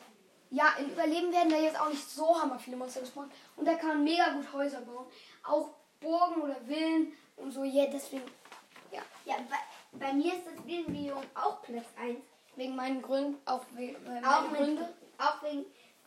ja, 0.50 0.74
im 0.78 0.90
Überleben 0.90 1.32
werden 1.32 1.50
da 1.50 1.56
jetzt 1.58 1.80
auch 1.80 1.88
nicht 1.88 2.08
so 2.10 2.40
hammer 2.40 2.58
viele 2.58 2.76
Monster 2.76 3.00
gespawnt. 3.00 3.32
Und 3.56 3.66
da 3.68 3.74
kann 3.74 3.88
man 3.88 4.04
mega 4.04 4.30
gut 4.30 4.52
Häuser 4.52 4.80
bauen. 4.80 5.06
Auch 5.44 5.70
Burgen 6.00 6.42
oder 6.42 6.56
Villen 6.66 7.12
und 7.36 7.52
so. 7.52 7.62
Ja, 7.62 7.86
deswegen, 7.86 8.24
ja, 8.90 9.00
Ja, 9.24 9.36
bei, 9.48 10.06
bei 10.06 10.12
mir 10.12 10.34
ist 10.34 10.46
das 10.46 10.66
Wiesenbiom 10.66 11.22
auch 11.34 11.62
Platz 11.62 11.86
1. 12.00 12.18
wegen 12.56 12.74
meinen 12.74 13.00
Gründen, 13.00 13.38
auch 13.44 13.64
wegen 13.74 13.94
äh, 14.06 14.26
Auch, 14.26 14.48
Gründe. 14.52 14.88
auch 15.18 15.40
wegen 15.42 15.64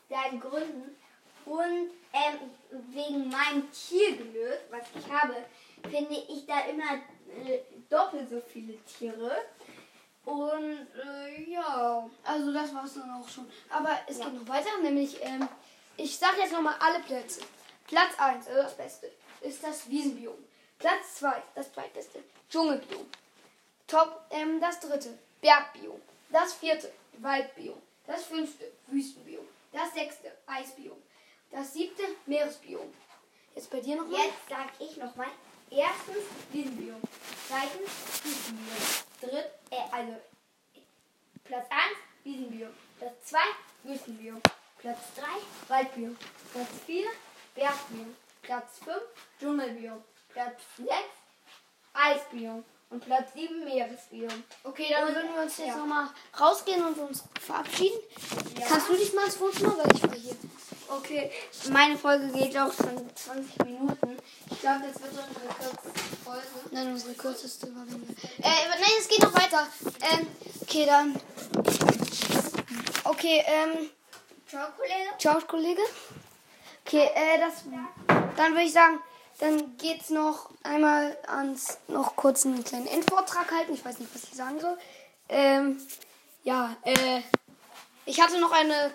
deinen 0.10 0.40
Gründen. 0.42 0.98
Und 1.46 1.92
ähm, 2.14 2.40
wegen 2.92 3.30
meinem 3.30 3.70
Tierglück, 3.72 4.60
was 4.72 4.84
ich 4.98 5.10
habe, 5.12 5.36
finde 5.90 6.16
ich 6.16 6.46
da 6.46 6.62
immer 6.62 6.96
äh, 7.46 7.60
doppelt 7.90 8.30
so 8.30 8.42
viele 8.42 8.78
Tiere. 8.86 9.36
Und 10.26 10.88
äh, 11.06 11.52
ja. 11.52 12.10
Also 12.24 12.54
das 12.54 12.74
war 12.74 12.86
es 12.86 12.94
dann 12.94 13.12
auch 13.12 13.28
schon. 13.28 13.50
Aber 13.70 13.98
es 14.08 14.20
Ja. 14.20 14.26
geht 14.26 14.36
noch 14.36 14.48
weiter, 14.48 14.70
nämlich, 14.82 15.18
ähm, 15.24 15.48
ich 15.98 16.18
sage 16.18 16.38
jetzt 16.40 16.54
nochmal 16.54 16.76
alle 16.80 17.00
Plätze. 17.00 17.42
Platz 17.88 18.18
1, 18.18 18.48
also 18.48 18.62
das 18.64 18.78
Beste, 18.78 19.12
ist 19.42 19.64
das 19.64 19.90
Wiesenbiom. 19.90 20.36
Platz 20.80 21.16
2, 21.16 21.44
das 21.56 21.72
zweitbeste, 21.74 22.24
Dschungelbiom. 22.50 23.06
Top, 23.88 24.22
ähm, 24.32 24.60
das 24.62 24.80
dritte, 24.80 25.18
Bergbiom. 25.42 26.02
Das 26.30 26.54
vierte, 26.54 26.92
Waldbiom. 27.20 27.80
Das 28.08 28.24
fünfte, 28.26 28.72
Wüstenbiom. 28.88 29.46
Das 29.72 29.94
sechste, 29.94 30.32
Eisbiom. 30.48 30.98
Das 31.52 31.74
siebte, 31.74 32.04
Meeresbiom. 32.26 32.92
Jetzt 33.56 33.70
bei 33.70 33.80
dir 33.82 33.98
nochmal. 33.98 34.20
Jetzt 34.26 34.50
sag 34.50 34.70
ich 34.80 34.98
nochmal. 34.98 35.28
Erstens 35.76 36.24
Wiesenbiom. 36.52 37.02
Zweitens 37.48 37.90
Wüstenbiom. 38.24 38.78
Dritt, 39.22 39.52
äh, 39.72 39.78
also 39.92 40.14
Platz 41.44 41.66
1 41.70 41.82
Wiesenbiom. 42.24 42.70
Platz 43.00 43.14
2 43.26 43.38
Wüstenbiom. 43.84 44.42
Platz 44.78 45.00
3 45.16 45.24
Waldbiom. 45.70 46.18
Platz 46.54 46.68
4 46.86 47.06
Bergbiom. 47.56 48.16
Platz 48.44 48.80
5 48.84 48.98
Dschungelbiom. 49.40 50.04
Platz 50.30 50.62
6 50.78 50.90
Eisbiom. 51.94 52.64
Und 52.90 53.04
Platz 53.06 53.34
7 53.34 53.64
Meeresbiom. 53.66 54.44
Okay, 54.64 54.88
dann 54.92 55.08
Und- 55.08 55.16
würden 55.16 55.34
wir 55.34 55.42
uns 55.42 55.58
jetzt 55.58 55.70
ja. 55.70 55.78
nochmal 55.78 56.08
rausgehen 56.40 56.86
und 56.86 56.96
uns 57.00 57.24
verabschieden. 57.42 57.98
Ja. 58.60 58.68
Kannst 58.68 58.88
du 58.90 58.94
dich 58.96 59.12
mal 59.14 59.26
ins 59.26 59.40
Wohnzimmer, 59.40 59.76
weil 59.80 59.96
ich 59.96 60.04
war 60.04 60.14
hier. 60.16 60.36
Okay, 60.98 61.32
meine 61.72 61.98
Folge 61.98 62.28
geht 62.28 62.58
auch 62.58 62.72
schon 62.72 63.10
20 63.16 63.66
Minuten. 63.66 64.18
Ich 64.52 64.60
glaube, 64.60 64.84
das 64.92 65.02
wird 65.02 65.14
eine 65.18 65.56
kürzeste 65.56 66.16
Folge. 66.24 66.48
Nein, 66.72 66.92
unsere 66.92 67.14
kürzeste 67.14 67.76
war 67.76 67.86
weniger. 67.88 68.14
Äh, 68.40 68.70
nein, 68.70 68.92
es 69.00 69.08
geht 69.08 69.22
noch 69.22 69.34
weiter. 69.34 69.68
Ähm, 70.12 70.28
okay, 70.62 70.86
dann. 70.86 71.20
Okay, 73.06 73.44
ähm, 73.46 73.90
Ciao, 74.48 74.68
Kollege. 74.78 75.18
ciao, 75.18 75.40
Kollege. 75.48 75.82
Okay, 76.86 77.10
äh, 77.16 77.40
das. 77.40 77.64
Dann 78.38 78.52
würde 78.52 78.64
ich 78.64 78.74
sagen, 78.74 79.00
dann 79.40 79.78
geht's 79.78 80.10
noch 80.12 80.52
einmal 80.62 81.18
ans. 81.28 81.80
Noch 81.88 82.16
kurz 82.16 82.46
einen 82.46 82.64
kleinen 82.64 82.88
Endvortrag 82.88 83.52
halten. 83.52 83.74
Ich 83.74 83.84
weiß 83.84 83.98
nicht, 84.00 84.14
was 84.14 84.26
ich 84.26 84.36
sagen 84.36 84.60
soll. 84.60 84.78
Ähm, 85.30 85.82
ja, 86.44 86.76
äh. 86.84 87.22
Ich 88.06 88.22
hatte 88.22 88.40
noch 88.40 88.52
eine 88.52 88.92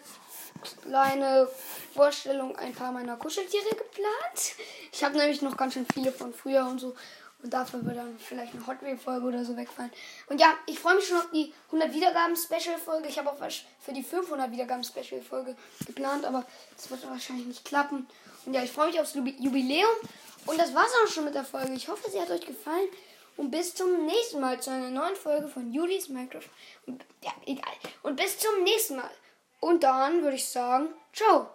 kleine 0.60 1.48
Vorstellung, 1.94 2.56
ein 2.56 2.74
paar 2.74 2.92
meiner 2.92 3.16
Kuscheltiere 3.16 3.68
geplant. 3.70 4.54
Ich 4.92 5.02
habe 5.04 5.16
nämlich 5.16 5.42
noch 5.42 5.56
ganz 5.56 5.74
schön 5.74 5.86
viele 5.92 6.12
von 6.12 6.32
früher 6.32 6.66
und 6.66 6.78
so. 6.78 6.94
Und 7.40 7.54
dafür 7.54 7.84
wird 7.86 7.96
dann 7.96 8.18
vielleicht 8.18 8.52
eine 8.54 8.66
Hot 8.66 8.82
Wheel-Folge 8.82 9.24
oder 9.26 9.44
so 9.44 9.56
wegfallen. 9.56 9.92
Und 10.26 10.40
ja, 10.40 10.54
ich 10.66 10.78
freue 10.80 10.96
mich 10.96 11.06
schon 11.06 11.18
auf 11.18 11.30
die 11.32 11.52
100 11.66 11.94
Wiedergaben-Special-Folge. 11.94 13.08
Ich 13.08 13.16
habe 13.16 13.30
auch 13.30 13.40
was 13.40 13.60
für 13.80 13.92
die 13.92 14.02
500 14.02 14.50
Wiedergaben-Special-Folge 14.50 15.54
geplant, 15.86 16.24
aber 16.24 16.44
das 16.76 16.90
wird 16.90 17.08
wahrscheinlich 17.08 17.46
nicht 17.46 17.64
klappen. 17.64 18.08
Und 18.44 18.54
ja, 18.54 18.62
ich 18.64 18.72
freue 18.72 18.88
mich 18.88 18.98
aufs 19.00 19.14
Jubi- 19.14 19.40
Jubiläum. 19.40 19.88
Und 20.46 20.58
das 20.58 20.74
war's 20.74 20.90
auch 21.04 21.08
schon 21.12 21.26
mit 21.26 21.34
der 21.34 21.44
Folge. 21.44 21.72
Ich 21.74 21.88
hoffe, 21.88 22.10
sie 22.10 22.20
hat 22.20 22.30
euch 22.30 22.44
gefallen. 22.44 22.88
Und 23.36 23.52
bis 23.52 23.72
zum 23.72 24.04
nächsten 24.04 24.40
Mal 24.40 24.60
zu 24.60 24.70
einer 24.70 24.90
neuen 24.90 25.14
Folge 25.14 25.46
von 25.46 25.72
Julis 25.72 26.08
Minecraft. 26.08 26.48
Und, 26.86 27.04
ja, 27.22 27.30
egal. 27.46 27.72
Und 28.02 28.16
bis 28.16 28.36
zum 28.38 28.64
nächsten 28.64 28.96
Mal. 28.96 29.10
Und 29.60 29.82
dann 29.82 30.22
würde 30.22 30.36
ich 30.36 30.48
sagen, 30.48 30.88
ciao. 31.12 31.48